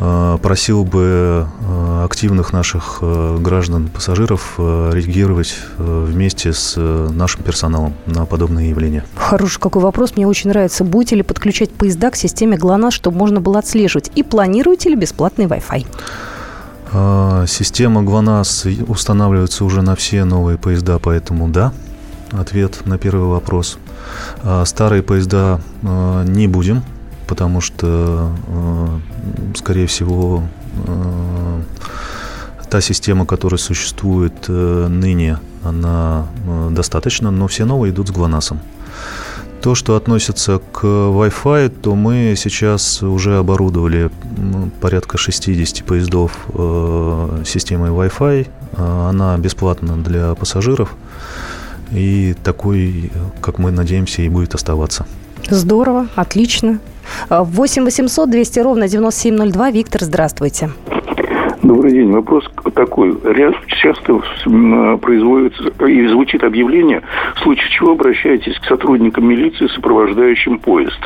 э, 0.00 0.38
просил 0.42 0.84
бы 0.84 1.46
э, 1.46 2.04
активных 2.04 2.52
наших 2.52 2.98
граждан, 3.00 3.88
пассажиров 3.88 4.54
реагировать 4.58 5.56
вместе 5.78 6.52
с 6.52 6.76
нашим 6.76 7.42
персоналом 7.42 7.94
на 8.06 8.26
подобные 8.26 8.70
явления. 8.70 9.04
Хороший 9.14 9.60
какой 9.60 9.82
вопрос. 9.82 10.16
Мне 10.16 10.26
очень 10.26 10.50
нравится. 10.50 10.84
Будете 10.84 11.16
ли 11.16 11.22
подключать 11.22 11.70
поезда 11.70 12.10
к 12.10 12.16
системе 12.16 12.56
ГЛОНАСС, 12.56 12.94
чтобы 12.94 13.16
можно 13.18 13.40
было 13.40 13.58
отслеживать? 13.58 14.10
И 14.14 14.22
планируете 14.22 14.90
ли 14.90 14.96
бесплатный 14.96 15.46
Wi-Fi? 15.46 15.86
А, 16.98 17.44
система 17.46 18.02
ГЛОНАСС 18.02 18.64
устанавливается 18.88 19.66
уже 19.66 19.82
на 19.82 19.96
все 19.96 20.24
новые 20.24 20.56
поезда, 20.56 20.98
поэтому 20.98 21.46
да, 21.48 21.74
ответ 22.30 22.86
на 22.86 22.96
первый 22.96 23.28
вопрос. 23.28 23.76
А, 24.42 24.64
старые 24.64 25.02
поезда 25.02 25.60
а, 25.82 26.24
не 26.24 26.48
будем, 26.48 26.82
потому 27.26 27.60
что, 27.60 28.32
скорее 29.56 29.86
всего, 29.86 30.42
та 32.70 32.80
система, 32.80 33.26
которая 33.26 33.58
существует 33.58 34.46
э, 34.48 34.86
ныне, 34.88 35.38
она 35.64 36.26
достаточно, 36.70 37.30
но 37.30 37.46
все 37.46 37.64
новые 37.64 37.92
идут 37.92 38.08
с 38.08 38.10
ГЛОНАССом. 38.10 38.60
То, 39.62 39.74
что 39.74 39.96
относится 39.96 40.60
к 40.72 40.84
Wi-Fi, 40.84 41.68
то 41.68 41.94
мы 41.94 42.34
сейчас 42.36 43.02
уже 43.02 43.38
оборудовали 43.38 44.10
порядка 44.80 45.18
60 45.18 45.84
поездов 45.84 46.46
э, 46.54 47.42
системой 47.44 47.90
Wi-Fi. 47.90 48.48
Э, 48.76 49.08
она 49.08 49.36
бесплатна 49.38 49.96
для 49.96 50.34
пассажиров. 50.34 50.94
И 51.90 52.34
такой, 52.42 53.10
как 53.40 53.58
мы 53.58 53.70
надеемся, 53.70 54.22
и 54.22 54.28
будет 54.28 54.54
оставаться. 54.54 55.06
Здорово, 55.48 56.08
отлично. 56.16 56.80
8 57.30 57.84
800 57.84 58.30
200 58.30 58.58
ровно 58.60 58.88
9702. 58.88 59.70
Виктор, 59.70 60.04
здравствуйте. 60.04 60.70
Добрый 61.66 61.90
день. 61.90 62.12
Вопрос 62.12 62.48
такой. 62.76 63.16
Часто 63.66 64.22
производится 65.02 65.64
и 65.84 66.06
звучит 66.06 66.44
объявление, 66.44 67.02
в 67.34 67.40
случае 67.40 67.68
чего 67.70 67.92
обращайтесь 67.92 68.56
к 68.60 68.66
сотрудникам 68.66 69.26
милиции, 69.26 69.66
сопровождающим 69.66 70.60
поезд. 70.60 71.00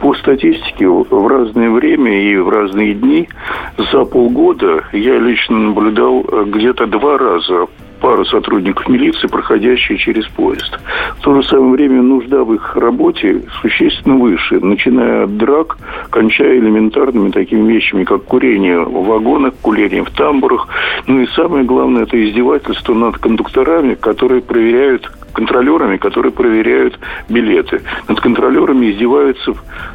По 0.00 0.14
статистике, 0.14 0.88
в 0.88 1.26
разное 1.26 1.68
время 1.68 2.22
и 2.22 2.36
в 2.38 2.48
разные 2.48 2.94
дни 2.94 3.28
за 3.76 4.06
полгода 4.06 4.84
я 4.92 5.18
лично 5.18 5.58
наблюдал 5.58 6.24
э, 6.26 6.44
где-то 6.46 6.86
два 6.86 7.18
раза 7.18 7.66
пара 8.00 8.24
сотрудников 8.24 8.88
милиции, 8.88 9.26
проходящие 9.26 9.98
через 9.98 10.26
поезд. 10.28 10.78
В 11.18 11.20
то 11.20 11.34
же 11.34 11.48
самое 11.48 11.72
время 11.72 12.02
нужда 12.02 12.44
в 12.44 12.54
их 12.54 12.76
работе 12.76 13.42
существенно 13.60 14.16
выше, 14.16 14.60
начиная 14.60 15.24
от 15.24 15.36
драк, 15.36 15.78
кончая 16.10 16.58
элементарными 16.58 17.30
такими 17.30 17.72
вещами, 17.72 18.04
как 18.04 18.24
курение 18.24 18.80
в 18.80 19.06
вагонах, 19.06 19.54
курение 19.62 20.04
в 20.04 20.10
тамбурах. 20.10 20.68
Ну 21.06 21.20
и 21.20 21.26
самое 21.28 21.64
главное, 21.64 22.02
это 22.04 22.22
издевательство 22.22 22.94
над 22.94 23.18
кондукторами, 23.18 23.94
которые 23.94 24.42
проверяют 24.42 25.10
контролерами, 25.32 25.96
которые 25.98 26.32
проверяют 26.32 26.98
билеты. 27.28 27.82
Над 28.08 28.20
контролерами 28.20 28.90
издеваются 28.90 29.54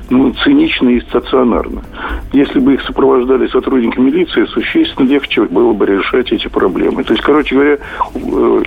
ну, 0.09 0.33
цинично 0.43 0.89
и 0.89 1.01
стационарно. 1.01 1.81
Если 2.31 2.59
бы 2.59 2.75
их 2.75 2.81
сопровождали 2.83 3.47
сотрудники 3.47 3.99
милиции, 3.99 4.45
существенно 4.45 5.07
легче 5.07 5.41
было 5.43 5.73
бы 5.73 5.85
решать 5.85 6.31
эти 6.31 6.47
проблемы. 6.47 7.03
То 7.03 7.13
есть, 7.13 7.23
короче 7.23 7.55
говоря, 7.55 7.77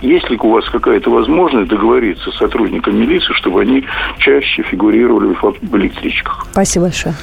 есть 0.00 0.30
ли 0.30 0.38
у 0.40 0.50
вас 0.50 0.68
какая-то 0.70 1.10
возможность 1.10 1.68
договориться 1.68 2.30
с 2.30 2.36
сотрудниками 2.36 2.98
милиции, 3.04 3.32
чтобы 3.34 3.62
они 3.62 3.84
чаще 4.18 4.62
фигурировали 4.62 5.34
в 5.34 5.76
электричках? 5.76 6.46
Спасибо 6.52 6.86
большое. 6.86 7.14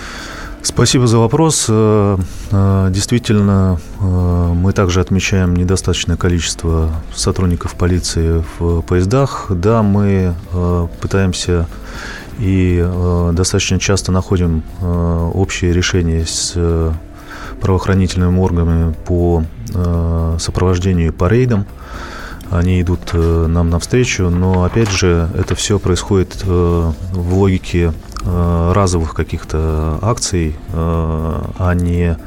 Спасибо 0.63 1.07
за 1.07 1.17
вопрос. 1.17 1.65
Э, 1.67 2.17
э, 2.51 2.87
действительно, 2.89 3.79
э, 3.99 4.53
мы 4.55 4.71
также 4.71 5.01
отмечаем 5.01 5.57
недостаточное 5.57 6.15
количество 6.15 6.89
сотрудников 7.13 7.75
полиции 7.75 8.41
в 8.57 8.81
поездах. 8.81 9.47
Да, 9.49 9.83
мы 9.83 10.33
пытаемся 11.01 11.67
и 12.39 12.83
достаточно 13.33 13.77
часто 13.77 14.11
находим 14.11 14.63
общие 14.81 15.73
решения 15.73 16.25
с 16.25 16.55
правоохранительными 17.63 18.38
органами 18.39 18.93
по 19.06 19.43
сопровождению 20.38 21.08
и 21.08 21.12
по 21.12 21.28
рейдам. 21.28 21.65
они 22.52 22.80
идут 22.80 23.12
нам 23.13 23.71
навстречу, 23.71 24.30
но 24.30 24.65
опять 24.65 24.91
же 24.91 25.30
это 25.34 25.56
все 25.56 25.80
происходит 25.80 26.43
в 26.43 26.93
логике 27.15 27.91
разовых 28.23 29.15
каких-то 29.15 29.97
акций, 30.04 30.56
а 30.71 31.73
не 31.73 32.17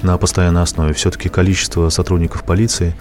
на 0.00 0.16
постоянной 0.16 0.62
основе. 0.62 0.94
Все-таки 0.94 1.28
количество 1.28 1.90
сотрудников 1.90 2.44
полиции 2.44 2.94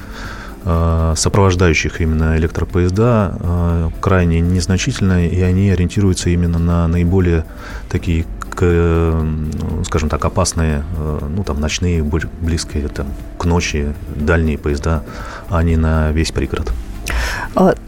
Э, 0.66 1.14
сопровождающих 1.18 2.00
именно 2.00 2.38
электропоезда 2.38 3.36
э, 3.38 3.90
крайне 4.00 4.40
незначительное, 4.40 5.28
и 5.28 5.42
они 5.42 5.70
ориентируются 5.70 6.30
именно 6.30 6.58
на 6.58 6.88
наиболее 6.88 7.44
такие, 7.90 8.26
ну, 8.62 9.84
скажем 9.86 10.10
так, 10.10 10.24
опасные, 10.26 10.84
э, 10.98 11.20
ну, 11.36 11.44
там, 11.44 11.60
ночные, 11.60 12.04
близкие 12.04 12.88
там, 12.88 13.08
к 13.38 13.46
ночи, 13.46 13.94
дальние 14.16 14.58
поезда, 14.58 15.04
а 15.50 15.64
не 15.64 15.78
на 15.78 16.12
весь 16.12 16.32
пригород. 16.32 16.72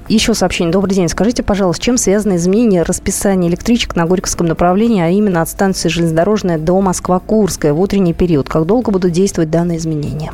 Еще 0.07 0.35
сообщение. 0.35 0.71
Добрый 0.71 0.93
день. 0.93 1.09
Скажите, 1.09 1.41
пожалуйста, 1.41 1.83
чем 1.83 1.97
связано 1.97 2.35
изменение 2.35 2.83
расписания 2.83 3.49
электричек 3.49 3.95
на 3.95 4.05
Горьковском 4.05 4.45
направлении, 4.45 5.01
а 5.01 5.09
именно 5.09 5.41
от 5.41 5.49
станции 5.49 5.89
железнодорожная 5.89 6.59
до 6.59 6.79
Москва-Курская 6.79 7.73
в 7.73 7.79
утренний 7.79 8.13
период? 8.13 8.47
Как 8.47 8.65
долго 8.65 8.91
будут 8.91 9.11
действовать 9.11 9.49
данные 9.49 9.79
изменения? 9.79 10.31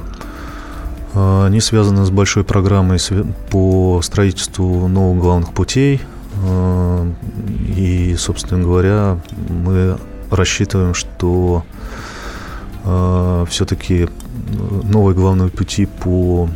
А, 1.13 1.45
они 1.45 1.61
связаны 1.61 2.05
с 2.05 2.09
большой 2.09 2.43
программой 2.43 2.99
по 3.49 4.01
строительству 4.01 4.87
новых 4.87 5.21
главных 5.21 5.53
путей. 5.53 6.01
А, 6.45 7.07
и, 7.77 8.15
собственно 8.17 8.61
говоря, 8.61 9.19
мы 9.47 9.97
рассчитываем, 10.31 10.93
что 10.93 11.63
а, 12.83 13.45
все-таки 13.45 14.07
новые 14.83 15.15
главные 15.15 15.49
пути 15.49 15.85
по 15.85 16.49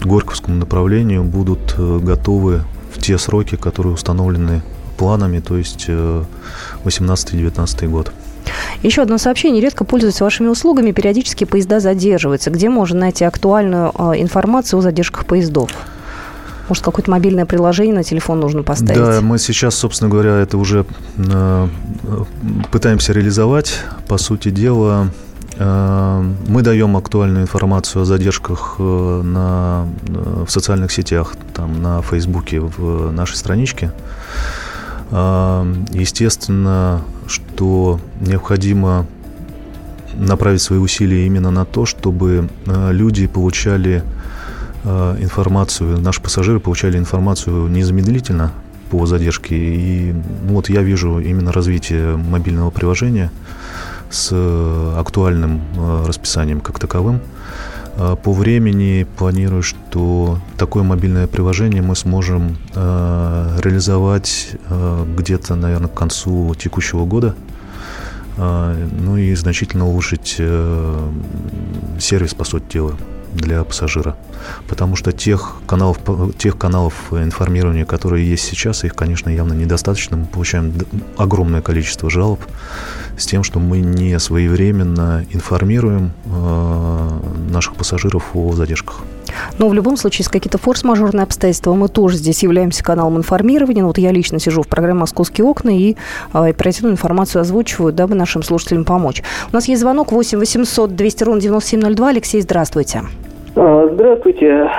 Горьковскому 0.00 0.56
направлению 0.56 1.24
будут 1.24 1.74
э, 1.78 1.98
готовы 2.02 2.62
в 2.92 3.00
те 3.00 3.18
сроки, 3.18 3.56
которые 3.56 3.94
установлены 3.94 4.62
планами, 4.96 5.40
то 5.40 5.56
есть 5.56 5.88
18-19 5.88 7.84
э, 7.84 7.86
год. 7.88 8.12
Еще 8.82 9.02
одно 9.02 9.18
сообщение. 9.18 9.62
Редко 9.62 9.84
пользуются 9.84 10.24
вашими 10.24 10.48
услугами. 10.48 10.90
Периодически 10.90 11.44
поезда 11.44 11.78
задерживаются. 11.78 12.50
Где 12.50 12.68
можно 12.68 13.00
найти 13.00 13.24
актуальную 13.24 13.90
информацию 14.16 14.80
о 14.80 14.82
задержках 14.82 15.24
поездов? 15.24 15.70
Может, 16.68 16.84
какое-то 16.84 17.10
мобильное 17.10 17.44
приложение 17.44 17.94
на 17.94 18.04
телефон 18.04 18.40
нужно 18.40 18.62
поставить? 18.62 19.00
Да, 19.00 19.20
мы 19.20 19.38
сейчас, 19.38 19.74
собственно 19.74 20.10
говоря, 20.10 20.38
это 20.38 20.56
уже 20.58 20.86
э, 21.16 21.68
пытаемся 22.70 23.12
реализовать. 23.12 23.80
По 24.06 24.16
сути 24.16 24.50
дела, 24.50 25.08
э, 25.56 26.24
мы 26.46 26.62
даем 26.62 26.96
актуальную 26.96 27.42
информацию 27.42 28.02
о 28.02 28.04
задержках 28.04 28.76
э, 28.78 29.22
на, 29.24 29.88
в 30.46 30.50
социальных 30.50 30.92
сетях, 30.92 31.34
там, 31.52 31.82
на 31.82 32.00
Фейсбуке, 32.02 32.60
в 32.60 33.10
нашей 33.10 33.36
страничке. 33.36 33.92
Естественно, 35.10 37.02
что 37.26 38.00
необходимо 38.20 39.06
направить 40.14 40.62
свои 40.62 40.78
усилия 40.78 41.26
именно 41.26 41.50
на 41.50 41.66
то, 41.66 41.84
чтобы 41.84 42.48
люди 42.64 43.26
получали 43.26 44.02
информацию, 44.84 46.00
наши 46.00 46.20
пассажиры 46.20 46.58
получали 46.58 46.98
информацию 46.98 47.68
незамедлительно 47.68 48.52
по 48.90 49.06
задержке. 49.06 49.56
И 49.56 50.14
вот 50.44 50.68
я 50.68 50.82
вижу 50.82 51.18
именно 51.20 51.52
развитие 51.52 52.16
мобильного 52.16 52.70
приложения 52.70 53.30
с 54.10 54.28
э, 54.32 54.94
актуальным 54.98 55.62
расписанием 56.06 56.60
как 56.60 56.78
таковым. 56.78 57.20
По 57.96 58.32
времени 58.32 59.06
планирую, 59.18 59.62
что 59.62 60.38
такое 60.56 60.82
мобильное 60.82 61.26
приложение 61.26 61.82
мы 61.82 61.94
сможем 61.94 62.56
э, 62.74 63.58
реализовать 63.62 64.52
э, 64.70 65.04
где-то, 65.18 65.56
наверное, 65.56 65.88
к 65.88 65.94
концу 65.94 66.54
текущего 66.54 67.04
года. 67.04 67.34
Э, 68.38 68.88
ну 68.98 69.18
и 69.18 69.34
значительно 69.34 69.86
улучшить 69.86 70.36
э, 70.38 71.10
сервис, 72.00 72.32
по 72.32 72.44
сути 72.44 72.64
дела, 72.72 72.96
для 73.32 73.64
пассажира. 73.64 74.16
Потому 74.68 74.96
что 74.96 75.12
тех 75.12 75.56
каналов, 75.66 75.98
тех 76.38 76.58
каналов 76.58 77.12
информирования, 77.12 77.84
которые 77.84 78.28
есть 78.28 78.44
сейчас, 78.44 78.84
их, 78.84 78.94
конечно, 78.94 79.30
явно 79.30 79.52
недостаточно. 79.52 80.16
Мы 80.16 80.26
получаем 80.26 80.74
огромное 81.16 81.62
количество 81.62 82.10
жалоб 82.10 82.40
с 83.16 83.26
тем, 83.26 83.44
что 83.44 83.58
мы 83.58 83.80
не 83.80 84.18
своевременно 84.18 85.24
информируем 85.30 86.12
э, 86.24 87.20
наших 87.50 87.74
пассажиров 87.74 88.30
о 88.34 88.52
задержках. 88.52 89.02
Но 89.58 89.68
в 89.68 89.74
любом 89.74 89.96
случае, 89.96 90.20
если 90.20 90.32
какие-то 90.32 90.58
форс-мажорные 90.58 91.24
обстоятельства, 91.24 91.74
мы 91.74 91.88
тоже 91.88 92.16
здесь 92.16 92.42
являемся 92.42 92.82
каналом 92.82 93.16
информирования. 93.18 93.82
Ну, 93.82 93.88
вот 93.88 93.98
я 93.98 94.12
лично 94.12 94.38
сижу 94.38 94.62
в 94.62 94.68
программе 94.68 95.00
«Московские 95.00 95.44
окна» 95.44 95.70
и 95.70 95.96
э, 96.32 96.38
оперативную 96.38 96.92
информацию 96.92 97.40
озвучиваю, 97.40 97.92
дабы 97.92 98.14
нашим 98.14 98.42
слушателям 98.42 98.84
помочь. 98.84 99.22
У 99.50 99.54
нас 99.54 99.68
есть 99.68 99.80
звонок 99.80 100.12
8 100.12 100.38
800 100.38 100.94
200 100.94 101.24
ровно 101.24 101.40
9702. 101.40 102.08
Алексей, 102.08 102.40
здравствуйте. 102.40 103.02
А, 103.02 103.31
здравствуйте. 103.54 104.70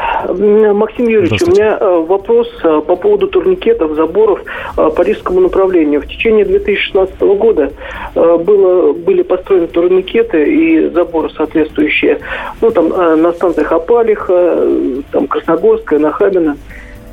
Максим 0.74 1.08
Юрьевич, 1.08 1.42
у 1.44 1.52
меня 1.52 1.78
э, 1.80 2.06
вопрос 2.08 2.48
э, 2.64 2.82
по 2.82 2.96
поводу 2.96 3.28
турникетов, 3.28 3.94
заборов 3.96 4.42
по 4.76 5.02
рижскому 5.02 5.42
направлению. 5.42 6.02
В 6.02 6.08
течение 6.08 6.44
2016 6.46 7.20
года 7.20 7.72
было, 8.16 8.94
были 8.94 9.22
построены 9.22 9.68
турникеты 9.68 10.44
и 10.44 10.90
заборы 10.90 11.30
соответствующие 11.30 12.20
ну, 12.62 12.72
там, 12.72 12.90
на 12.90 13.32
станциях 13.34 13.72
Апалиха, 13.72 14.68
там, 15.12 15.28
Красногорская, 15.28 16.00
Нахабина 16.00 16.58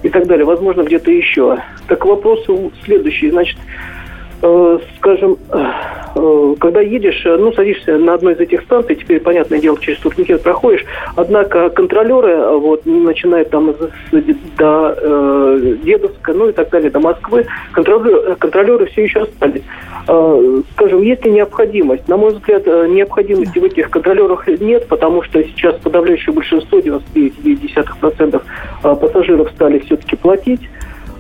и 0.03 0.09
так 0.09 0.27
далее. 0.27 0.47
Возможно, 0.47 0.83
где-то 0.83 1.11
еще. 1.11 1.59
Так 1.89 2.07
вопрос 2.07 2.47
следующий. 2.85 3.31
Значит, 3.31 3.59
скажем, 4.97 5.37
Э, 6.15 6.55
когда 6.59 6.81
едешь, 6.81 7.23
э, 7.25 7.37
ну, 7.37 7.53
садишься 7.53 7.97
на 7.99 8.15
одной 8.15 8.35
из 8.35 8.41
этих 8.41 8.63
станций, 8.63 8.97
теперь, 8.97 9.21
понятное 9.21 9.61
дело, 9.61 9.79
через 9.81 9.99
турникет 9.99 10.43
проходишь, 10.43 10.85
однако 11.17 11.71
контролеры, 11.71 12.31
э, 12.31 12.57
вот, 12.57 12.85
начиная 12.85 13.45
там 13.45 13.75
до 14.59 14.95
э, 14.97 15.77
Дедовска, 15.85 16.33
ну 16.33 16.49
и 16.49 16.53
так 16.53 16.71
далее, 16.71 16.91
до 16.91 17.01
Москвы, 17.01 17.47
контролеры, 17.73 18.35
контролеры 18.37 18.87
все 18.87 19.05
еще 19.05 19.21
остались. 19.23 19.63
Э, 20.09 20.63
скажем, 20.73 21.03
есть 21.03 21.25
ли 21.25 21.31
необходимость? 21.31 22.09
На 22.09 22.17
мой 22.17 22.33
взгляд, 22.33 22.67
необходимости 22.67 23.59
в 23.59 23.65
этих 23.65 23.91
контролерах 23.91 24.49
нет, 24.49 24.89
потому 24.89 25.23
что 25.23 25.43
сейчас 25.45 25.77
подавляющее 25.77 26.35
большинство, 26.35 26.79
99,9% 26.79 28.43
пассажиров 28.83 29.51
стали 29.51 29.79
все-таки 29.81 30.17
платить. 30.17 30.61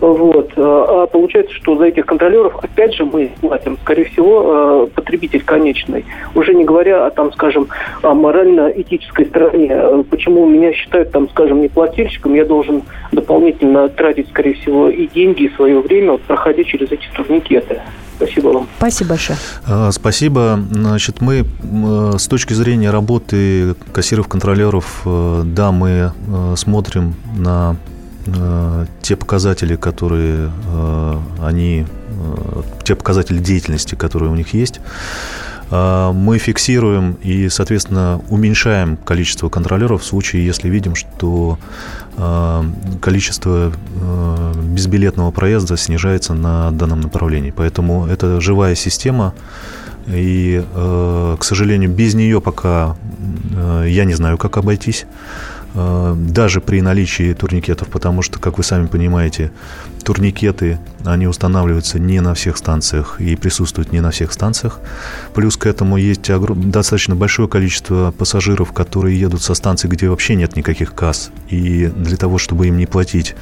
Вот. 0.00 0.52
А, 0.56 1.02
а 1.02 1.06
получается, 1.06 1.54
что 1.54 1.76
за 1.76 1.84
этих 1.84 2.06
контролеров, 2.06 2.54
опять 2.62 2.94
же, 2.94 3.04
мы 3.04 3.30
платим, 3.40 3.78
скорее 3.82 4.04
всего, 4.04 4.42
а, 4.44 4.86
потребитель 4.86 5.42
конечный. 5.42 6.04
Уже 6.34 6.54
не 6.54 6.64
говоря 6.64 7.06
о, 7.06 7.10
там, 7.10 7.32
скажем, 7.32 7.68
о 8.02 8.14
морально-этической 8.14 9.26
стороне. 9.26 10.04
Почему 10.10 10.46
меня 10.46 10.72
считают, 10.72 11.12
там, 11.12 11.28
скажем, 11.30 11.60
не 11.60 11.68
плательщиком, 11.68 12.34
я 12.34 12.44
должен 12.44 12.82
дополнительно 13.12 13.88
тратить, 13.88 14.28
скорее 14.28 14.54
всего, 14.54 14.88
и 14.88 15.06
деньги, 15.06 15.44
и 15.44 15.54
свое 15.54 15.80
время, 15.80 16.12
вот, 16.12 16.22
проходя 16.22 16.64
через 16.64 16.90
эти 16.90 17.06
турникеты. 17.14 17.80
Спасибо 18.16 18.48
вам. 18.48 18.68
Спасибо 18.76 19.10
большое. 19.10 19.38
А, 19.66 19.90
спасибо. 19.92 20.60
Значит, 20.70 21.20
мы 21.20 21.44
с 22.18 22.28
точки 22.28 22.52
зрения 22.52 22.90
работы 22.90 23.74
кассиров-контролеров, 23.92 25.02
э, 25.06 25.42
да, 25.44 25.72
мы 25.72 26.12
э, 26.12 26.54
смотрим 26.56 27.14
на 27.34 27.76
те 29.02 29.16
показатели, 29.16 29.76
которые 29.76 30.50
э, 30.66 31.18
они, 31.42 31.87
э, 31.87 32.62
те 32.85 32.94
показатели 32.94 33.38
деятельности, 33.38 33.94
которые 33.94 34.30
у 34.30 34.35
них 34.35 34.54
есть, 34.54 34.80
мы 35.72 36.38
фиксируем 36.38 37.16
и, 37.22 37.48
соответственно, 37.48 38.20
уменьшаем 38.28 38.96
количество 38.96 39.48
контролеров 39.48 40.02
в 40.02 40.04
случае, 40.04 40.44
если 40.44 40.68
видим, 40.68 40.96
что 40.96 41.61
количество 43.00 43.72
безбилетного 44.64 45.30
проезда 45.30 45.76
снижается 45.76 46.35
на 46.35 46.72
данном 46.72 47.00
направлении. 47.00 47.52
Поэтому 47.56 48.06
это 48.06 48.40
живая 48.40 48.74
система, 48.74 49.33
и, 50.09 50.61
к 50.74 51.44
сожалению, 51.44 51.90
без 51.90 52.14
нее 52.14 52.40
пока 52.40 52.96
я 53.87 54.04
не 54.04 54.14
знаю, 54.14 54.38
как 54.38 54.56
обойтись. 54.56 55.06
Э, 55.74 56.14
даже 56.16 56.61
при 56.61 56.80
наличии 56.80 57.33
турникетов, 57.33 57.88
потому 57.88 58.22
что, 58.22 58.38
как 58.38 58.59
вы 58.59 58.64
сами 58.64 58.87
понимаете, 58.87 59.52
турникеты, 60.02 60.78
они 61.04 61.26
устанавливаются 61.26 61.98
не 61.98 62.20
на 62.20 62.35
всех 62.35 62.56
станциях 62.56 63.20
и 63.20 63.37
присутствуют 63.37 63.92
не 63.92 64.00
на 64.00 64.11
всех 64.11 64.33
станциях. 64.33 64.80
Плюс 65.33 65.56
к 65.56 65.66
этому 65.66 65.96
есть 65.96 66.22
достаточно 66.22 67.14
большое 67.14 67.48
количество 67.48 68.12
пассажиров, 68.16 68.72
которые 68.72 69.18
едут 69.18 69.42
со 69.42 69.54
станций, 69.54 69.88
где 69.88 70.09
вообще 70.09 70.35
нет 70.35 70.56
никаких 70.56 70.94
касс. 70.94 71.30
И 71.48 71.87
для 71.87 72.16
того, 72.16 72.38
чтобы 72.38 72.66
им 72.66 72.76
не 72.76 72.87
платить 72.87 73.37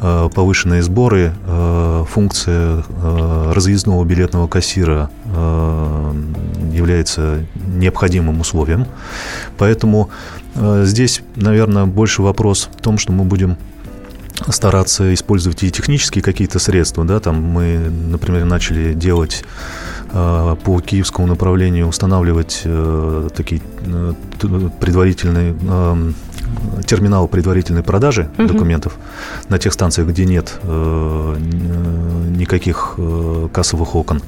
э, 0.00 0.28
повышенные 0.34 0.82
сборы, 0.82 1.34
э, 1.46 2.04
функция 2.08 2.82
разъездного 3.52 4.04
билетного 4.04 4.46
кассира 4.46 5.10
является 6.72 7.44
необходимым 7.66 8.40
условием. 8.40 8.86
Поэтому 9.56 10.10
здесь, 10.84 11.22
наверное, 11.36 11.86
больше 11.86 12.22
вопрос 12.22 12.68
в 12.76 12.80
том, 12.80 12.98
что 12.98 13.12
мы 13.12 13.24
будем 13.24 13.56
стараться 14.48 15.12
использовать 15.14 15.62
и 15.62 15.70
технические 15.70 16.22
какие-то 16.22 16.58
средства, 16.58 17.04
да, 17.04 17.20
там 17.20 17.42
мы, 17.42 17.78
например, 17.88 18.44
начали 18.44 18.94
делать 18.94 19.44
э, 20.12 20.56
по 20.64 20.80
киевскому 20.80 21.26
направлению, 21.26 21.88
устанавливать 21.88 22.62
э, 22.64 23.28
такие 23.34 23.60
э, 23.84 24.14
предварительные 24.80 25.56
э, 25.60 26.12
терминал 26.86 27.28
предварительной 27.28 27.82
продажи 27.82 28.30
uh-huh. 28.36 28.46
документов 28.46 28.96
на 29.48 29.58
тех 29.58 29.72
станциях, 29.72 30.08
где 30.08 30.24
нет 30.24 30.58
э, 30.62 31.36
никаких 32.30 32.94
э, 32.96 33.48
кассовых 33.52 33.94
окон, 33.94 34.22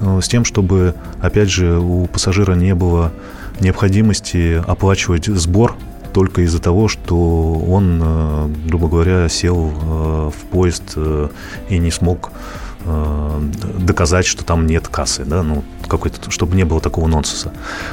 э, 0.00 0.20
с 0.22 0.28
тем, 0.28 0.44
чтобы, 0.44 0.94
опять 1.20 1.50
же, 1.50 1.78
у 1.78 2.06
пассажира 2.06 2.54
не 2.54 2.74
было 2.74 3.12
необходимости 3.60 4.62
оплачивать 4.66 5.26
сбор 5.26 5.76
только 6.12 6.42
из-за 6.42 6.60
того, 6.60 6.88
что 6.88 7.54
он, 7.54 8.00
э, 8.02 8.48
грубо 8.66 8.88
говоря, 8.88 9.28
сел 9.28 9.70
э, 9.70 10.30
в 10.36 10.44
поезд 10.50 10.94
э, 10.96 11.28
и 11.68 11.78
не 11.78 11.90
смог 11.90 12.32
доказать, 13.80 14.24
что 14.24 14.44
там 14.44 14.66
нет 14.66 14.88
кассы, 14.88 15.24
да, 15.24 15.42
ну, 15.42 15.62
какой-то, 15.88 16.30
чтобы 16.30 16.56
не 16.56 16.64
было 16.64 16.80
такого 16.80 17.06
нонсенса. 17.06 17.52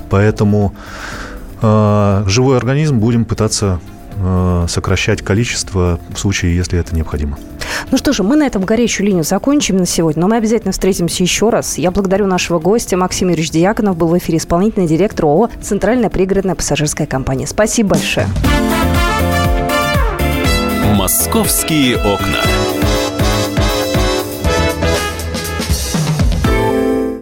Поэтому 0.09 0.73
живой 1.61 2.55
организм 2.55 2.99
будем 2.99 3.25
пытаться 3.25 3.81
сокращать 4.67 5.21
количество 5.21 5.99
в 6.13 6.19
случае, 6.19 6.55
если 6.55 6.79
это 6.79 6.95
необходимо. 6.95 7.37
Ну 7.91 7.97
что 7.97 8.13
же, 8.13 8.23
мы 8.23 8.35
на 8.35 8.47
этом 8.47 8.63
горячую 8.63 9.07
линию 9.07 9.23
закончим 9.23 9.77
на 9.77 9.85
сегодня, 9.85 10.21
но 10.21 10.27
мы 10.27 10.37
обязательно 10.37 10.71
встретимся 10.71 11.23
еще 11.23 11.49
раз. 11.49 11.77
Я 11.77 11.91
благодарю 11.91 12.25
нашего 12.25 12.59
гостя. 12.59 12.97
Максим 12.97 13.29
Юрьевич 13.29 13.51
Дьяконов 13.51 13.97
был 13.97 14.07
в 14.07 14.17
эфире 14.17 14.37
исполнительный 14.37 14.87
директор 14.87 15.25
ООО 15.25 15.49
«Центральная 15.61 16.09
пригородная 16.09 16.55
пассажирская 16.55 17.07
компания». 17.07 17.47
Спасибо 17.47 17.89
большое. 17.89 18.27
«Московские 20.95 21.97
окна». 21.97 22.41